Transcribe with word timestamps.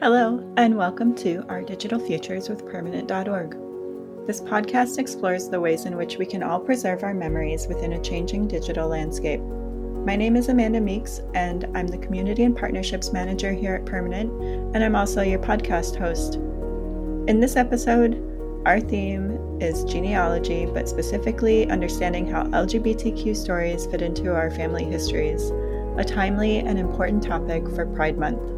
Hello, 0.00 0.42
and 0.56 0.76
welcome 0.76 1.14
to 1.14 1.44
Our 1.48 1.62
Digital 1.62 2.00
Futures 2.00 2.48
with 2.48 2.66
Permanent.org. 2.66 3.56
This 4.26 4.40
podcast 4.40 4.98
explores 4.98 5.48
the 5.48 5.60
ways 5.60 5.84
in 5.84 5.96
which 5.96 6.18
we 6.18 6.26
can 6.26 6.42
all 6.42 6.58
preserve 6.58 7.04
our 7.04 7.14
memories 7.14 7.68
within 7.68 7.92
a 7.92 8.02
changing 8.02 8.48
digital 8.48 8.88
landscape. 8.88 9.40
My 9.40 10.16
name 10.16 10.34
is 10.34 10.48
Amanda 10.48 10.80
Meeks, 10.80 11.20
and 11.34 11.68
I'm 11.76 11.86
the 11.86 11.98
Community 11.98 12.42
and 12.42 12.56
Partnerships 12.56 13.12
Manager 13.12 13.52
here 13.52 13.76
at 13.76 13.86
Permanent, 13.86 14.32
and 14.74 14.82
I'm 14.82 14.96
also 14.96 15.22
your 15.22 15.38
podcast 15.38 15.94
host. 15.94 16.34
In 17.28 17.38
this 17.38 17.54
episode, 17.54 18.20
our 18.66 18.80
theme 18.80 19.38
is 19.60 19.84
genealogy, 19.84 20.66
but 20.66 20.88
specifically 20.88 21.70
understanding 21.70 22.26
how 22.26 22.44
LGBTQ 22.46 23.36
stories 23.36 23.86
fit 23.86 24.02
into 24.02 24.34
our 24.34 24.50
family 24.50 24.84
histories, 24.84 25.50
a 25.96 26.04
timely 26.04 26.58
and 26.58 26.80
important 26.80 27.22
topic 27.22 27.62
for 27.76 27.86
Pride 27.86 28.18
Month. 28.18 28.53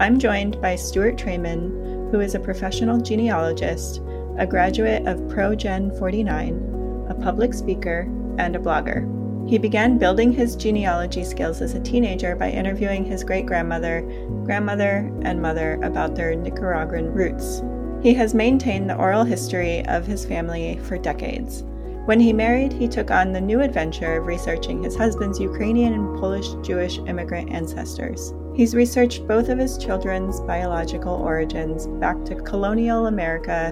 I'm 0.00 0.18
joined 0.18 0.58
by 0.62 0.76
Stewart 0.76 1.18
Traiman, 1.18 2.08
who 2.10 2.20
is 2.20 2.34
a 2.34 2.40
professional 2.40 2.98
genealogist, 2.98 4.00
a 4.38 4.46
graduate 4.46 5.06
of 5.06 5.18
ProGen 5.28 5.96
49, 5.98 7.06
a 7.10 7.14
public 7.14 7.52
speaker, 7.52 8.08
and 8.38 8.56
a 8.56 8.58
blogger. 8.58 9.06
He 9.46 9.58
began 9.58 9.98
building 9.98 10.32
his 10.32 10.56
genealogy 10.56 11.22
skills 11.22 11.60
as 11.60 11.74
a 11.74 11.80
teenager 11.80 12.34
by 12.34 12.50
interviewing 12.50 13.04
his 13.04 13.22
great 13.22 13.44
grandmother, 13.44 14.00
grandmother, 14.46 15.12
and 15.20 15.42
mother 15.42 15.78
about 15.82 16.14
their 16.14 16.34
Nicaraguan 16.34 17.12
roots. 17.12 17.62
He 18.02 18.14
has 18.14 18.32
maintained 18.32 18.88
the 18.88 18.96
oral 18.96 19.24
history 19.24 19.84
of 19.84 20.06
his 20.06 20.24
family 20.24 20.80
for 20.84 20.96
decades. 20.96 21.62
When 22.06 22.20
he 22.20 22.32
married, 22.32 22.72
he 22.72 22.88
took 22.88 23.10
on 23.10 23.32
the 23.32 23.40
new 23.42 23.60
adventure 23.60 24.16
of 24.16 24.26
researching 24.26 24.82
his 24.82 24.96
husband's 24.96 25.38
Ukrainian 25.38 25.92
and 25.92 26.18
Polish 26.18 26.48
Jewish 26.66 26.96
immigrant 27.00 27.52
ancestors. 27.52 28.32
He's 28.60 28.74
researched 28.74 29.26
both 29.26 29.48
of 29.48 29.56
his 29.56 29.78
children's 29.78 30.38
biological 30.42 31.14
origins 31.14 31.86
back 31.98 32.22
to 32.26 32.34
colonial 32.34 33.06
America 33.06 33.68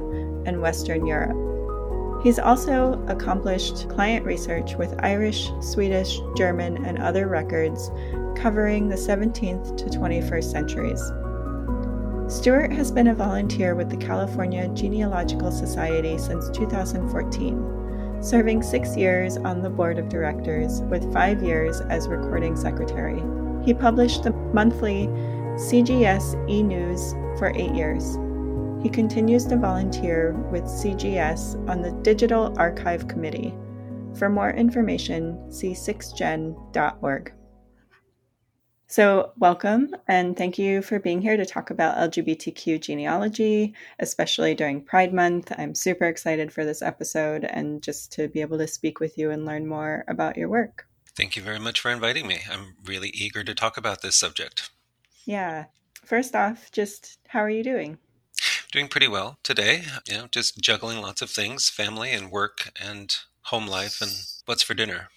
and 0.47 0.63
Western 0.63 1.07
Europe. 1.07 2.23
He's 2.25 2.39
also 2.39 2.95
accomplished 3.07 3.91
client 3.91 4.25
research 4.25 4.77
with 4.77 4.99
Irish, 5.05 5.51
Swedish, 5.61 6.19
German, 6.39 6.87
and 6.87 6.99
other 7.01 7.29
records 7.29 7.91
covering 8.35 8.89
the 8.89 8.97
17th 8.97 9.77
to 9.77 9.85
21st 9.99 10.51
centuries. 10.51 11.13
Stewart 12.35 12.73
has 12.73 12.91
been 12.91 13.09
a 13.09 13.15
volunteer 13.15 13.75
with 13.75 13.91
the 13.91 13.97
California 13.99 14.69
Genealogical 14.69 15.53
Society 15.53 16.17
since 16.17 16.49
2014, 16.57 18.23
serving 18.23 18.63
six 18.63 18.97
years 18.97 19.37
on 19.37 19.61
the 19.61 19.69
board 19.69 19.99
of 19.99 20.09
directors 20.09 20.81
with 20.85 21.13
five 21.13 21.43
years 21.43 21.83
as 21.91 22.09
recording 22.09 22.57
secretary. 22.57 23.23
He 23.69 23.75
published 23.75 24.23
the 24.23 24.33
monthly 24.55 25.09
CGS 25.59 26.49
e 26.49 26.63
News 26.63 27.13
for 27.39 27.53
eight 27.55 27.75
years. 27.75 28.17
He 28.83 28.89
continues 28.89 29.45
to 29.45 29.59
volunteer 29.59 30.33
with 30.51 30.65
CGS 30.65 31.69
on 31.69 31.83
the 31.83 31.93
Digital 32.01 32.55
Archive 32.59 33.07
Committee. 33.09 33.55
For 34.15 34.31
more 34.31 34.49
information, 34.53 35.53
see 35.53 35.73
SixGen.org. 35.73 37.35
So, 38.87 39.33
welcome 39.37 39.95
and 40.07 40.35
thank 40.35 40.59
you 40.59 40.81
for 40.81 40.99
being 40.99 41.21
here 41.21 41.37
to 41.37 41.45
talk 41.45 41.69
about 41.69 42.11
LGBTQ 42.11 42.81
genealogy, 42.81 43.75
especially 43.99 44.55
during 44.55 44.83
Pride 44.83 45.13
Month. 45.13 45.53
I'm 45.59 45.75
super 45.75 46.07
excited 46.07 46.51
for 46.51 46.65
this 46.65 46.81
episode 46.81 47.45
and 47.45 47.83
just 47.83 48.13
to 48.13 48.29
be 48.29 48.41
able 48.41 48.57
to 48.57 48.67
speak 48.67 48.99
with 48.99 49.19
you 49.19 49.31
and 49.31 49.45
learn 49.45 49.67
more 49.67 50.07
about 50.09 50.39
your 50.39 50.49
work. 50.49 50.89
Thank 51.19 51.35
you 51.35 51.43
very 51.43 51.59
much 51.59 51.81
for 51.81 51.91
inviting 51.91 52.29
me. 52.29 52.43
I'm 52.49 52.77
really 52.85 53.09
eager 53.09 53.43
to 53.43 53.53
talk 53.53 53.77
about 53.77 54.03
this 54.03 54.15
subject. 54.15 54.71
Yeah. 55.25 55.65
First 56.05 56.37
off, 56.37 56.71
just 56.71 57.19
how 57.27 57.41
are 57.41 57.51
you 57.51 57.65
doing? 57.65 57.99
Doing 58.71 58.87
pretty 58.87 59.09
well 59.09 59.37
today. 59.43 59.83
You 60.07 60.15
know, 60.15 60.27
just 60.31 60.59
juggling 60.61 61.01
lots 61.01 61.21
of 61.21 61.29
things, 61.29 61.69
family 61.69 62.13
and 62.13 62.31
work 62.31 62.71
and 62.81 63.17
home 63.43 63.67
life 63.67 64.01
and 64.01 64.13
what's 64.47 64.63
for 64.63 64.75
dinner. 64.75 65.09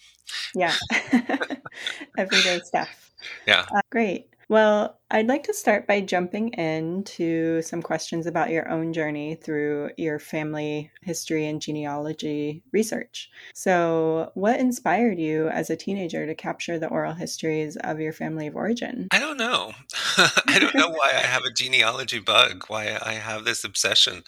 Yeah. 0.55 0.73
Everyday 2.17 2.61
stuff. 2.61 3.13
Yeah. 3.45 3.67
Uh, 3.71 3.81
great. 3.91 4.30
Well, 4.51 4.99
I'd 5.09 5.29
like 5.29 5.43
to 5.43 5.53
start 5.53 5.87
by 5.87 6.01
jumping 6.01 6.49
into 6.55 7.61
some 7.61 7.81
questions 7.81 8.25
about 8.25 8.49
your 8.49 8.67
own 8.67 8.91
journey 8.91 9.35
through 9.35 9.91
your 9.97 10.19
family 10.19 10.91
history 11.03 11.47
and 11.47 11.61
genealogy 11.61 12.61
research. 12.73 13.29
So, 13.53 14.29
what 14.33 14.59
inspired 14.59 15.19
you 15.19 15.47
as 15.47 15.69
a 15.69 15.77
teenager 15.77 16.25
to 16.25 16.35
capture 16.35 16.77
the 16.77 16.89
oral 16.89 17.13
histories 17.13 17.77
of 17.77 18.01
your 18.01 18.11
family 18.11 18.47
of 18.47 18.57
origin? 18.57 19.07
I 19.11 19.19
don't 19.19 19.37
know. 19.37 19.71
I 20.17 20.57
don't 20.59 20.75
know 20.75 20.89
why 20.89 21.11
I 21.13 21.25
have 21.25 21.43
a 21.43 21.53
genealogy 21.53 22.19
bug, 22.19 22.65
why 22.67 22.99
I 23.01 23.13
have 23.13 23.45
this 23.45 23.63
obsession. 23.63 24.23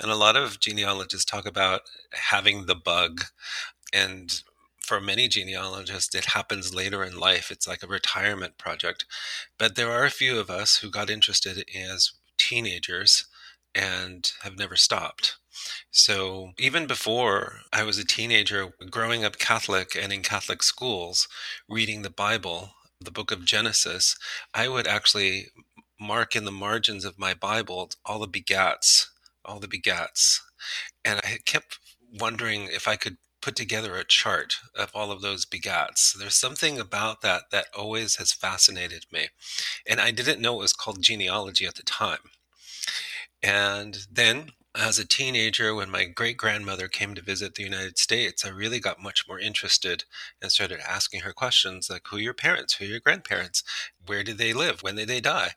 And 0.00 0.10
a 0.10 0.16
lot 0.16 0.36
of 0.36 0.58
genealogists 0.58 1.30
talk 1.30 1.44
about 1.44 1.82
having 2.12 2.64
the 2.64 2.76
bug. 2.76 3.24
And 3.92 4.42
for 4.86 5.00
many 5.00 5.28
genealogists, 5.28 6.14
it 6.14 6.26
happens 6.26 6.74
later 6.74 7.02
in 7.02 7.18
life. 7.18 7.50
It's 7.50 7.66
like 7.66 7.82
a 7.82 7.88
retirement 7.88 8.56
project. 8.56 9.04
But 9.58 9.74
there 9.74 9.90
are 9.90 10.04
a 10.04 10.10
few 10.10 10.38
of 10.38 10.48
us 10.48 10.78
who 10.78 10.90
got 10.90 11.10
interested 11.10 11.64
as 11.76 12.12
teenagers 12.38 13.26
and 13.74 14.30
have 14.42 14.56
never 14.56 14.76
stopped. 14.76 15.36
So 15.90 16.52
even 16.58 16.86
before 16.86 17.60
I 17.72 17.82
was 17.82 17.98
a 17.98 18.06
teenager, 18.06 18.72
growing 18.90 19.24
up 19.24 19.38
Catholic 19.38 19.96
and 20.00 20.12
in 20.12 20.22
Catholic 20.22 20.62
schools, 20.62 21.28
reading 21.68 22.02
the 22.02 22.10
Bible, 22.10 22.70
the 23.00 23.10
book 23.10 23.30
of 23.32 23.44
Genesis, 23.44 24.16
I 24.54 24.68
would 24.68 24.86
actually 24.86 25.48
mark 26.00 26.36
in 26.36 26.44
the 26.44 26.52
margins 26.52 27.04
of 27.04 27.18
my 27.18 27.34
Bible 27.34 27.90
all 28.04 28.18
the 28.18 28.28
begats, 28.28 29.06
all 29.44 29.58
the 29.58 29.68
begats. 29.68 30.40
And 31.04 31.20
I 31.24 31.38
kept 31.44 31.78
wondering 32.20 32.64
if 32.64 32.86
I 32.86 32.96
could 32.96 33.16
put 33.46 33.54
together 33.54 33.94
a 33.94 34.02
chart 34.02 34.56
of 34.74 34.90
all 34.92 35.12
of 35.12 35.22
those 35.22 35.46
begats. 35.46 36.12
There's 36.12 36.34
something 36.34 36.80
about 36.80 37.20
that 37.20 37.52
that 37.52 37.66
always 37.78 38.16
has 38.16 38.32
fascinated 38.32 39.06
me. 39.12 39.28
And 39.88 40.00
I 40.00 40.10
didn't 40.10 40.40
know 40.40 40.54
it 40.54 40.62
was 40.62 40.72
called 40.72 41.00
genealogy 41.00 41.64
at 41.64 41.76
the 41.76 41.84
time. 41.84 42.18
And 43.40 43.98
then 44.10 44.50
as 44.74 44.98
a 44.98 45.06
teenager, 45.06 45.76
when 45.76 45.90
my 45.90 46.06
great 46.06 46.36
grandmother 46.36 46.88
came 46.88 47.14
to 47.14 47.22
visit 47.22 47.54
the 47.54 47.62
United 47.62 47.98
States, 47.98 48.44
I 48.44 48.48
really 48.48 48.80
got 48.80 49.00
much 49.00 49.28
more 49.28 49.38
interested 49.38 50.02
and 50.42 50.50
started 50.50 50.80
asking 50.80 51.20
her 51.20 51.32
questions 51.32 51.88
like, 51.88 52.02
who 52.08 52.16
are 52.16 52.20
your 52.20 52.34
parents? 52.34 52.74
Who 52.74 52.84
are 52.84 52.88
your 52.88 52.98
grandparents? 52.98 53.62
Where 54.04 54.24
did 54.24 54.38
they 54.38 54.54
live? 54.54 54.82
When 54.82 54.96
did 54.96 55.06
they 55.06 55.20
die? 55.20 55.50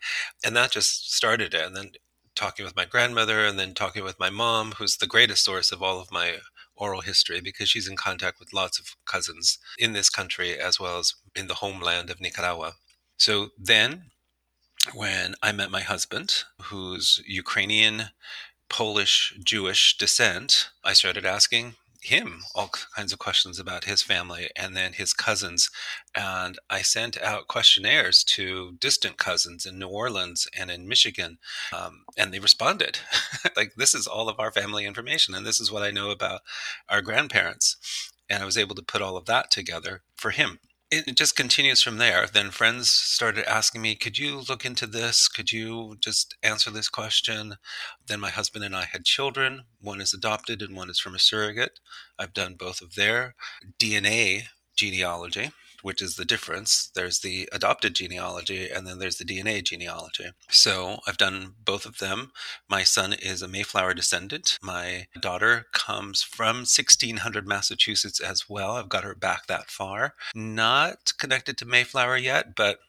And 0.45 0.55
that 0.55 0.69
just 0.69 1.11
started 1.11 1.55
it. 1.55 1.65
And 1.65 1.75
then 1.75 1.93
talking 2.35 2.65
with 2.65 2.75
my 2.75 2.85
grandmother 2.85 3.47
and 3.47 3.57
then 3.57 3.73
talking 3.73 4.03
with 4.03 4.19
my 4.19 4.29
mom, 4.29 4.73
who's 4.77 4.97
the 4.97 5.07
greatest 5.07 5.43
source 5.43 5.71
of 5.71 5.81
all 5.81 5.99
of 5.99 6.11
my 6.11 6.35
oral 6.79 7.01
history 7.01 7.41
because 7.41 7.69
she's 7.69 7.87
in 7.87 7.95
contact 7.95 8.39
with 8.39 8.53
lots 8.53 8.79
of 8.79 8.95
cousins 9.05 9.59
in 9.77 9.93
this 9.93 10.09
country 10.09 10.57
as 10.57 10.79
well 10.79 10.99
as 10.99 11.13
in 11.35 11.47
the 11.47 11.55
homeland 11.55 12.09
of 12.09 12.21
Nicaragua. 12.21 12.73
So 13.17 13.49
then, 13.57 14.11
when 14.93 15.35
I 15.43 15.51
met 15.51 15.71
my 15.71 15.81
husband, 15.81 16.45
who's 16.63 17.21
Ukrainian, 17.27 18.09
Polish, 18.69 19.33
Jewish 19.43 19.97
descent, 19.97 20.69
I 20.83 20.93
started 20.93 21.25
asking 21.25 21.75
him 22.01 22.41
all 22.55 22.69
kinds 22.95 23.11
of 23.11 23.19
questions 23.19 23.59
about 23.59 23.83
his 23.83 24.01
family 24.01 24.49
and 24.55 24.75
then 24.75 24.93
his 24.93 25.13
cousins. 25.13 25.69
And 26.15 26.57
I 26.69 26.81
sent 26.81 27.21
out 27.21 27.47
questionnaires 27.47 28.23
to 28.25 28.73
distant 28.79 29.17
cousins 29.17 29.65
in 29.65 29.77
New 29.77 29.87
Orleans 29.87 30.47
and 30.57 30.71
in 30.71 30.87
Michigan, 30.87 31.37
um, 31.73 32.05
and 32.17 32.33
they 32.33 32.39
responded 32.39 32.99
like, 33.55 33.73
This 33.75 33.93
is 33.93 34.07
all 34.07 34.29
of 34.29 34.39
our 34.39 34.51
family 34.51 34.85
information, 34.85 35.35
and 35.35 35.45
this 35.45 35.59
is 35.59 35.71
what 35.71 35.83
I 35.83 35.91
know 35.91 36.11
about 36.11 36.41
our 36.87 37.01
grandparents. 37.01 37.77
And 38.29 38.43
I 38.43 38.45
was 38.45 38.57
able 38.57 38.75
to 38.75 38.83
put 38.83 39.01
all 39.01 39.17
of 39.17 39.25
that 39.25 39.49
together 39.49 40.01
for 40.15 40.31
him 40.31 40.59
it 40.91 41.15
just 41.15 41.35
continues 41.35 41.83
from 41.83 41.97
there. 41.97 42.25
Then 42.25 42.51
friends 42.51 42.89
started 42.89 43.49
asking 43.49 43.81
me, 43.81 43.95
could 43.95 44.17
you 44.17 44.41
look 44.47 44.65
into 44.65 44.87
this? 44.87 45.27
Could 45.27 45.51
you 45.51 45.97
just 45.99 46.35
answer 46.41 46.71
this 46.71 46.89
question? 46.89 47.55
Then 48.07 48.19
my 48.19 48.29
husband 48.29 48.65
and 48.65 48.75
I 48.75 48.85
had 48.85 49.05
children. 49.05 49.63
One 49.79 50.01
is 50.01 50.13
adopted 50.13 50.61
and 50.61 50.75
one 50.75 50.89
is 50.89 50.99
from 50.99 51.15
a 51.15 51.19
surrogate. 51.19 51.79
I've 52.17 52.33
done 52.33 52.55
both 52.55 52.81
of 52.81 52.95
their 52.95 53.35
DNA 53.77 54.43
genealogy 54.75 55.51
which 55.81 56.01
is 56.01 56.15
the 56.15 56.25
difference. 56.25 56.91
There's 56.93 57.19
the 57.19 57.49
adopted 57.51 57.95
genealogy 57.95 58.69
and 58.69 58.85
then 58.85 58.99
there's 58.99 59.17
the 59.17 59.25
DNA 59.25 59.63
genealogy. 59.63 60.31
So 60.49 60.99
I've 61.07 61.17
done 61.17 61.55
both 61.63 61.85
of 61.85 61.97
them. 61.99 62.31
My 62.69 62.83
son 62.83 63.13
is 63.13 63.41
a 63.41 63.47
Mayflower 63.47 63.93
descendant. 63.93 64.57
My 64.61 65.07
daughter 65.19 65.67
comes 65.71 66.21
from 66.21 66.57
1600 66.57 67.47
Massachusetts 67.47 68.19
as 68.19 68.49
well. 68.49 68.73
I've 68.73 68.89
got 68.89 69.03
her 69.03 69.15
back 69.15 69.47
that 69.47 69.69
far. 69.69 70.15
Not 70.35 71.13
connected 71.17 71.57
to 71.57 71.65
Mayflower 71.65 72.17
yet, 72.17 72.55
but 72.55 72.79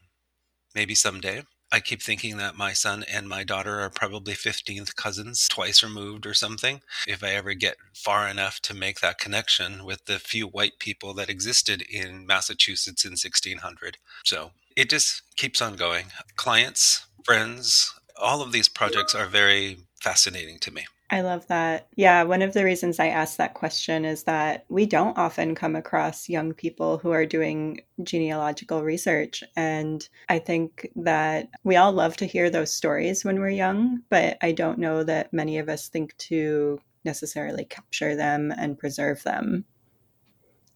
maybe 0.74 0.94
someday. 0.94 1.42
I 1.72 1.80
keep 1.80 2.02
thinking 2.02 2.36
that 2.38 2.56
my 2.56 2.72
son 2.72 3.04
and 3.10 3.28
my 3.28 3.44
daughter 3.44 3.80
are 3.80 3.90
probably 3.90 4.34
15th 4.34 4.96
cousins, 4.96 5.46
twice 5.48 5.82
removed 5.82 6.26
or 6.26 6.34
something. 6.34 6.80
If 7.06 7.22
I 7.22 7.30
ever 7.30 7.54
get 7.54 7.76
far 7.94 8.26
enough 8.26 8.60
to 8.62 8.74
make 8.74 9.00
that 9.00 9.18
connection 9.18 9.84
with 9.84 10.06
the 10.06 10.18
few 10.18 10.46
white 10.46 10.78
people 10.80 11.14
that 11.14 11.30
existed 11.30 11.82
in 11.82 12.26
Massachusetts 12.26 13.04
in 13.04 13.12
1600. 13.12 13.98
So 14.24 14.50
it 14.76 14.90
just 14.90 15.22
keeps 15.36 15.62
on 15.62 15.76
going. 15.76 16.06
Clients, 16.36 17.06
friends, 17.24 17.94
all 18.16 18.42
of 18.42 18.52
these 18.52 18.68
projects 18.68 19.14
are 19.14 19.26
very 19.26 19.78
fascinating 20.00 20.58
to 20.60 20.72
me. 20.72 20.86
I 21.12 21.22
love 21.22 21.46
that. 21.48 21.88
Yeah, 21.96 22.22
one 22.22 22.40
of 22.40 22.52
the 22.52 22.64
reasons 22.64 23.00
I 23.00 23.08
asked 23.08 23.36
that 23.38 23.54
question 23.54 24.04
is 24.04 24.22
that 24.24 24.64
we 24.68 24.86
don't 24.86 25.18
often 25.18 25.56
come 25.56 25.74
across 25.74 26.28
young 26.28 26.54
people 26.54 26.98
who 26.98 27.10
are 27.10 27.26
doing 27.26 27.80
genealogical 28.02 28.84
research. 28.84 29.42
And 29.56 30.08
I 30.28 30.38
think 30.38 30.88
that 30.94 31.48
we 31.64 31.74
all 31.74 31.90
love 31.92 32.16
to 32.18 32.26
hear 32.26 32.48
those 32.48 32.72
stories 32.72 33.24
when 33.24 33.40
we're 33.40 33.50
young, 33.50 34.02
but 34.08 34.38
I 34.40 34.52
don't 34.52 34.78
know 34.78 35.02
that 35.02 35.32
many 35.32 35.58
of 35.58 35.68
us 35.68 35.88
think 35.88 36.16
to 36.18 36.80
necessarily 37.04 37.64
capture 37.64 38.14
them 38.14 38.52
and 38.56 38.78
preserve 38.78 39.22
them. 39.24 39.64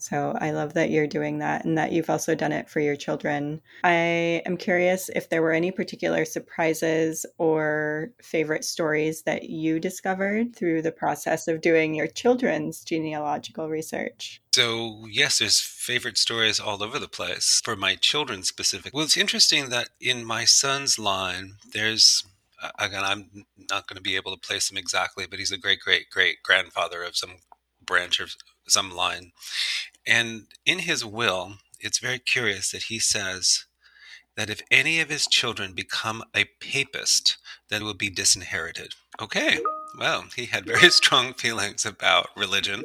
So 0.05 0.37
I 0.39 0.51
love 0.51 0.75
that 0.75 0.91
you're 0.91 1.07
doing 1.07 1.39
that 1.39 1.65
and 1.65 1.79
that 1.79 1.91
you've 1.91 2.11
also 2.11 2.35
done 2.35 2.53
it 2.53 2.69
for 2.69 2.79
your 2.79 2.95
children. 2.95 3.63
I 3.85 4.43
am 4.45 4.59
curious 4.59 5.09
if 5.09 5.31
there 5.31 5.41
were 5.41 5.53
any 5.53 5.71
particular 5.71 6.27
surprises 6.27 7.25
or 7.39 8.11
favorite 8.21 8.67
stories 8.67 9.23
that 9.23 9.45
you 9.45 9.81
discovered 9.81 10.55
through 10.55 10.83
the 10.83 10.93
process 10.93 11.49
of 11.49 11.63
doing 11.63 11.95
your 11.95 12.07
children's 12.07 12.85
genealogical 12.85 13.71
research. 13.71 14.43
So, 14.55 15.07
yes, 15.11 15.39
there's 15.39 15.59
favorite 15.59 16.19
stories 16.19 16.61
all 16.61 16.83
over 16.83 16.99
the 16.99 17.09
place 17.09 17.63
for 17.65 17.75
my 17.75 17.95
children 17.95 18.43
specific. 18.43 18.93
Well, 18.93 19.05
it's 19.05 19.17
interesting 19.17 19.71
that 19.71 19.89
in 20.03 20.23
my 20.23 20.45
son's 20.45 20.99
line, 20.99 21.55
there's 21.73 22.25
again, 22.79 23.05
I'm 23.05 23.47
not 23.71 23.87
going 23.87 23.97
to 23.97 24.03
be 24.03 24.17
able 24.17 24.37
to 24.37 24.47
place 24.47 24.71
him 24.71 24.77
exactly, 24.77 25.27
but 25.27 25.39
he's 25.39 25.53
a 25.53 25.59
great, 25.59 25.81
great, 25.81 26.11
great 26.11 26.43
grandfather 26.43 27.03
of 27.03 27.17
some 27.17 27.37
branch 27.85 28.21
of 28.21 28.35
some 28.67 28.91
line. 28.91 29.33
And 30.07 30.47
in 30.67 30.81
his 30.81 31.05
will, 31.05 31.55
it's 31.81 31.99
very 31.99 32.19
curious 32.19 32.71
that 32.71 32.85
he 32.85 32.99
says 32.99 33.65
that 34.37 34.51
if 34.51 34.63
any 34.71 35.01
of 35.01 35.11
his 35.11 35.27
children 35.27 35.73
become 35.73 36.25
a 36.35 36.47
papist, 36.61 37.37
then 37.69 37.85
will 37.85 37.95
be 37.95 38.11
disinherited. 38.11 38.95
Okay, 39.21 39.59
well, 39.99 40.25
he 40.35 40.47
had 40.47 40.67
very 40.67 40.91
strong 40.91 41.35
feelings 41.35 41.87
about 41.87 42.29
religion 42.37 42.85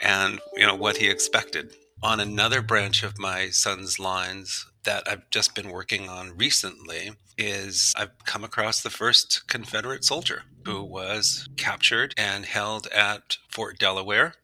and 0.00 0.40
you 0.56 0.66
know 0.66 0.74
what 0.74 0.98
he 0.98 1.08
expected. 1.08 1.74
On 2.02 2.20
another 2.20 2.62
branch 2.62 3.02
of 3.02 3.18
my 3.18 3.50
son's 3.50 3.98
lines 3.98 4.66
that 4.84 5.02
I've 5.08 5.28
just 5.30 5.54
been 5.54 5.70
working 5.70 6.08
on 6.08 6.36
recently 6.36 7.10
is 7.36 7.92
I've 7.96 8.24
come 8.24 8.44
across 8.44 8.80
the 8.80 8.90
first 8.90 9.48
Confederate 9.48 10.04
soldier 10.04 10.42
who 10.64 10.82
was 10.82 11.48
captured 11.56 12.14
and 12.16 12.46
held 12.46 12.86
at 12.88 13.36
Fort 13.48 13.78
Delaware 13.78 14.34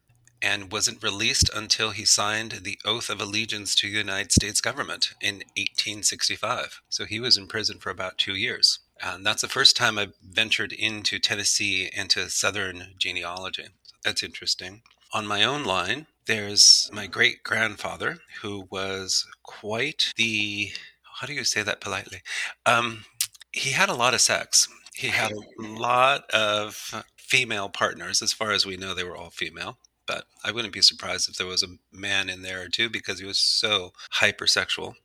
and 0.45 0.71
wasn't 0.71 1.01
released 1.01 1.49
until 1.55 1.89
he 1.89 2.05
signed 2.05 2.59
the 2.61 2.77
oath 2.85 3.09
of 3.09 3.19
allegiance 3.19 3.73
to 3.73 3.89
the 3.89 3.97
United 3.97 4.31
States 4.31 4.61
government 4.61 5.09
in 5.19 5.37
1865. 5.57 6.81
So 6.87 7.05
he 7.05 7.19
was 7.19 7.35
in 7.35 7.47
prison 7.47 7.79
for 7.79 7.89
about 7.89 8.19
two 8.19 8.35
years. 8.35 8.79
And 9.01 9.25
that's 9.25 9.41
the 9.41 9.47
first 9.47 9.75
time 9.75 9.97
I 9.97 10.09
ventured 10.23 10.71
into 10.71 11.17
Tennessee 11.17 11.89
into 11.91 12.29
Southern 12.29 12.93
genealogy. 12.99 13.69
That's 14.03 14.21
interesting. 14.21 14.83
On 15.13 15.25
my 15.25 15.43
own 15.43 15.63
line, 15.63 16.05
there's 16.27 16.91
my 16.93 17.07
great 17.07 17.41
grandfather 17.43 18.19
who 18.43 18.67
was 18.69 19.25
quite 19.41 20.13
the, 20.15 20.73
how 21.19 21.25
do 21.25 21.33
you 21.33 21.43
say 21.43 21.63
that 21.63 21.81
politely? 21.81 22.21
Um, 22.67 23.05
he 23.51 23.71
had 23.71 23.89
a 23.89 23.95
lot 23.95 24.13
of 24.13 24.21
sex. 24.21 24.67
He 24.93 25.07
had 25.07 25.31
a 25.31 25.41
lot 25.67 26.29
of 26.29 27.03
female 27.17 27.67
partners. 27.67 28.21
As 28.21 28.31
far 28.31 28.51
as 28.51 28.63
we 28.63 28.77
know, 28.77 28.93
they 28.93 29.03
were 29.03 29.17
all 29.17 29.31
female 29.31 29.79
but 30.05 30.25
I 30.43 30.51
wouldn't 30.51 30.73
be 30.73 30.81
surprised 30.81 31.29
if 31.29 31.37
there 31.37 31.47
was 31.47 31.63
a 31.63 31.77
man 31.91 32.29
in 32.29 32.41
there 32.41 32.61
or 32.61 32.69
two 32.69 32.89
because 32.89 33.19
he 33.19 33.25
was 33.25 33.39
so 33.39 33.93
hypersexual. 34.19 34.95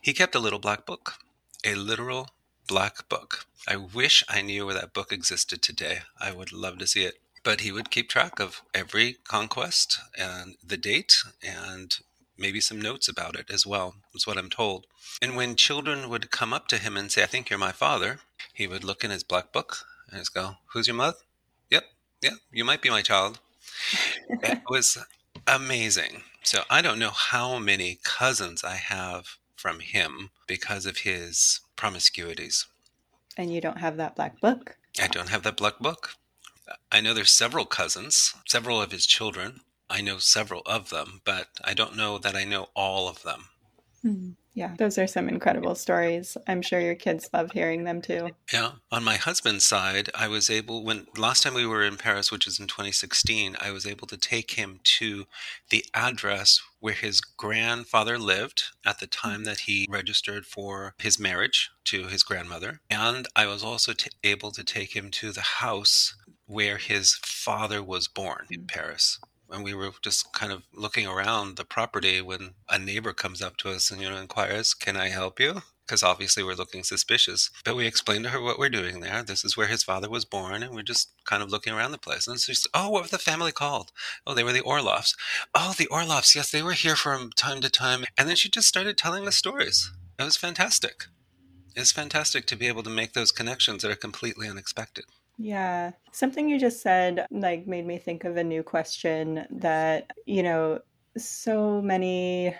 He 0.00 0.12
kept 0.12 0.34
a 0.34 0.40
little 0.40 0.58
black 0.58 0.86
book, 0.86 1.14
a 1.64 1.74
literal 1.74 2.30
black 2.66 3.08
book. 3.08 3.46
I 3.66 3.76
wish 3.76 4.24
I 4.28 4.42
knew 4.42 4.66
where 4.66 4.74
that 4.74 4.92
book 4.92 5.12
existed 5.12 5.62
today. 5.62 6.00
I 6.20 6.32
would 6.32 6.52
love 6.52 6.78
to 6.78 6.86
see 6.86 7.04
it. 7.04 7.20
But 7.44 7.60
he 7.60 7.72
would 7.72 7.90
keep 7.90 8.08
track 8.08 8.40
of 8.40 8.62
every 8.74 9.16
conquest 9.24 10.00
and 10.18 10.56
the 10.64 10.76
date 10.76 11.16
and 11.42 11.96
maybe 12.36 12.60
some 12.60 12.80
notes 12.80 13.08
about 13.08 13.36
it 13.36 13.50
as 13.50 13.66
well, 13.66 13.94
is 14.14 14.26
what 14.26 14.36
I'm 14.36 14.50
told. 14.50 14.86
And 15.22 15.36
when 15.36 15.56
children 15.56 16.08
would 16.08 16.30
come 16.30 16.52
up 16.52 16.68
to 16.68 16.78
him 16.78 16.96
and 16.96 17.10
say, 17.10 17.22
I 17.22 17.26
think 17.26 17.48
you're 17.48 17.58
my 17.58 17.72
father, 17.72 18.20
he 18.52 18.66
would 18.66 18.84
look 18.84 19.02
in 19.02 19.10
his 19.10 19.24
black 19.24 19.52
book 19.52 19.86
and 20.10 20.20
just 20.20 20.34
go, 20.34 20.56
Who's 20.72 20.86
your 20.86 20.96
mother? 20.96 21.18
Yep, 21.70 21.84
yep, 22.22 22.34
you 22.52 22.64
might 22.64 22.82
be 22.82 22.90
my 22.90 23.02
child 23.02 23.40
it 24.28 24.62
was 24.68 24.98
amazing. 25.46 26.22
So 26.42 26.62
I 26.70 26.82
don't 26.82 26.98
know 26.98 27.10
how 27.10 27.58
many 27.58 27.98
cousins 28.02 28.64
I 28.64 28.76
have 28.76 29.36
from 29.56 29.80
him 29.80 30.30
because 30.46 30.86
of 30.86 30.98
his 30.98 31.60
promiscuities. 31.76 32.66
And 33.36 33.52
you 33.52 33.60
don't 33.60 33.78
have 33.78 33.96
that 33.98 34.16
black 34.16 34.40
book? 34.40 34.76
I 35.00 35.06
don't 35.06 35.28
have 35.28 35.42
that 35.42 35.56
black 35.56 35.78
book. 35.78 36.14
I 36.90 37.00
know 37.00 37.14
there's 37.14 37.30
several 37.30 37.64
cousins, 37.66 38.34
several 38.46 38.80
of 38.80 38.92
his 38.92 39.06
children. 39.06 39.60
I 39.90 40.00
know 40.00 40.18
several 40.18 40.62
of 40.66 40.90
them, 40.90 41.20
but 41.24 41.48
I 41.64 41.72
don't 41.74 41.96
know 41.96 42.18
that 42.18 42.34
I 42.34 42.44
know 42.44 42.68
all 42.74 43.08
of 43.08 43.22
them. 43.22 43.44
Mm-hmm. 44.04 44.30
Yeah, 44.58 44.74
those 44.76 44.98
are 44.98 45.06
some 45.06 45.28
incredible 45.28 45.76
stories. 45.76 46.36
I'm 46.48 46.62
sure 46.62 46.80
your 46.80 46.96
kids 46.96 47.30
love 47.32 47.52
hearing 47.52 47.84
them 47.84 48.02
too. 48.02 48.30
Yeah. 48.52 48.72
On 48.90 49.04
my 49.04 49.14
husband's 49.14 49.64
side, 49.64 50.10
I 50.16 50.26
was 50.26 50.50
able, 50.50 50.82
when 50.82 51.06
last 51.16 51.44
time 51.44 51.54
we 51.54 51.64
were 51.64 51.84
in 51.84 51.96
Paris, 51.96 52.32
which 52.32 52.44
was 52.44 52.58
in 52.58 52.66
2016, 52.66 53.54
I 53.60 53.70
was 53.70 53.86
able 53.86 54.08
to 54.08 54.16
take 54.16 54.58
him 54.58 54.80
to 54.98 55.26
the 55.70 55.84
address 55.94 56.60
where 56.80 56.94
his 56.94 57.20
grandfather 57.20 58.18
lived 58.18 58.64
at 58.84 58.98
the 58.98 59.06
hmm. 59.06 59.28
time 59.28 59.44
that 59.44 59.60
he 59.60 59.86
registered 59.88 60.44
for 60.44 60.96
his 60.98 61.20
marriage 61.20 61.70
to 61.84 62.08
his 62.08 62.24
grandmother. 62.24 62.80
And 62.90 63.28
I 63.36 63.46
was 63.46 63.62
also 63.62 63.92
t- 63.92 64.10
able 64.24 64.50
to 64.50 64.64
take 64.64 64.96
him 64.96 65.12
to 65.12 65.30
the 65.30 65.40
house 65.40 66.16
where 66.46 66.78
his 66.78 67.14
father 67.22 67.80
was 67.80 68.08
born 68.08 68.46
in 68.50 68.62
hmm. 68.62 68.66
Paris 68.66 69.20
and 69.50 69.64
we 69.64 69.74
were 69.74 69.92
just 70.02 70.32
kind 70.32 70.52
of 70.52 70.62
looking 70.72 71.06
around 71.06 71.56
the 71.56 71.64
property 71.64 72.20
when 72.20 72.54
a 72.68 72.78
neighbor 72.78 73.12
comes 73.12 73.40
up 73.42 73.56
to 73.58 73.70
us 73.70 73.90
and 73.90 74.00
you 74.00 74.10
know 74.10 74.16
inquires, 74.16 74.74
"Can 74.74 74.96
I 74.96 75.08
help 75.08 75.40
you?" 75.40 75.62
Because 75.86 76.02
obviously 76.02 76.42
we're 76.42 76.54
looking 76.54 76.84
suspicious. 76.84 77.50
But 77.64 77.74
we 77.74 77.86
explained 77.86 78.24
to 78.24 78.30
her 78.30 78.42
what 78.42 78.58
we're 78.58 78.68
doing 78.68 79.00
there. 79.00 79.22
This 79.22 79.44
is 79.44 79.56
where 79.56 79.68
his 79.68 79.82
father 79.82 80.10
was 80.10 80.26
born, 80.26 80.62
and 80.62 80.74
we're 80.74 80.82
just 80.82 81.12
kind 81.24 81.42
of 81.42 81.50
looking 81.50 81.72
around 81.72 81.92
the 81.92 81.98
place. 81.98 82.26
And 82.26 82.38
she's, 82.38 82.66
"Oh, 82.74 82.90
what 82.90 83.02
was 83.02 83.10
the 83.10 83.18
family 83.18 83.52
called?" 83.52 83.90
"Oh, 84.26 84.34
they 84.34 84.44
were 84.44 84.52
the 84.52 84.60
Orloffs." 84.60 85.14
"Oh, 85.54 85.74
the 85.78 85.88
Orloffs. 85.90 86.34
Yes, 86.34 86.50
they 86.50 86.62
were 86.62 86.74
here 86.74 86.96
from 86.96 87.30
time 87.32 87.60
to 87.62 87.70
time." 87.70 88.04
And 88.18 88.28
then 88.28 88.36
she 88.36 88.50
just 88.50 88.68
started 88.68 88.98
telling 88.98 89.26
us 89.26 89.36
stories. 89.36 89.90
It 90.18 90.24
was 90.24 90.36
fantastic. 90.36 91.06
It's 91.74 91.92
fantastic 91.92 92.44
to 92.46 92.56
be 92.56 92.66
able 92.66 92.82
to 92.82 92.90
make 92.90 93.12
those 93.12 93.30
connections 93.32 93.82
that 93.82 93.90
are 93.90 93.96
completely 93.96 94.48
unexpected. 94.48 95.04
Yeah. 95.38 95.92
Something 96.12 96.48
you 96.48 96.58
just 96.58 96.82
said 96.82 97.26
like 97.30 97.66
made 97.66 97.86
me 97.86 97.98
think 97.98 98.24
of 98.24 98.36
a 98.36 98.44
new 98.44 98.62
question 98.62 99.46
that, 99.50 100.10
you 100.26 100.42
know, 100.42 100.80
so 101.16 101.80
many 101.80 102.54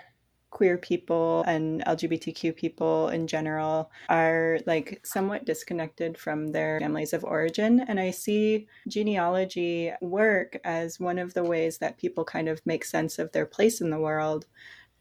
queer 0.51 0.77
people 0.77 1.43
and 1.45 1.83
LGBTQ 1.85 2.55
people 2.55 3.09
in 3.09 3.27
general 3.27 3.91
are 4.07 4.59
like 4.65 4.99
somewhat 5.03 5.45
disconnected 5.45 6.17
from 6.17 6.47
their 6.47 6.79
families 6.79 7.13
of 7.13 7.23
origin. 7.23 7.81
And 7.81 7.99
I 7.99 8.11
see 8.11 8.67
genealogy 8.87 9.91
work 10.01 10.57
as 10.63 10.99
one 10.99 11.19
of 11.19 11.33
the 11.33 11.43
ways 11.43 11.77
that 11.79 11.99
people 11.99 12.23
kind 12.23 12.47
of 12.49 12.65
make 12.65 12.83
sense 12.85 13.19
of 13.19 13.31
their 13.31 13.45
place 13.45 13.81
in 13.81 13.89
the 13.91 13.99
world 13.99 14.47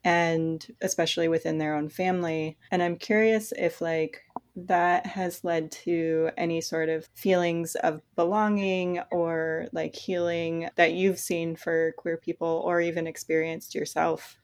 and 0.04 0.66
especially 0.80 1.28
within 1.28 1.58
their 1.58 1.74
own 1.74 1.88
family. 1.88 2.56
And 2.70 2.82
I'm 2.82 2.96
curious 2.96 3.52
if 3.56 3.80
like 3.80 4.22
that 4.66 5.06
has 5.06 5.44
led 5.44 5.70
to 5.70 6.30
any 6.36 6.60
sort 6.60 6.88
of 6.88 7.08
feelings 7.14 7.74
of 7.76 8.02
belonging 8.16 9.00
or 9.10 9.68
like 9.72 9.94
healing 9.94 10.68
that 10.76 10.92
you've 10.92 11.18
seen 11.18 11.56
for 11.56 11.92
queer 11.96 12.16
people 12.16 12.62
or 12.64 12.80
even 12.80 13.06
experienced 13.06 13.74
yourself? 13.74 14.36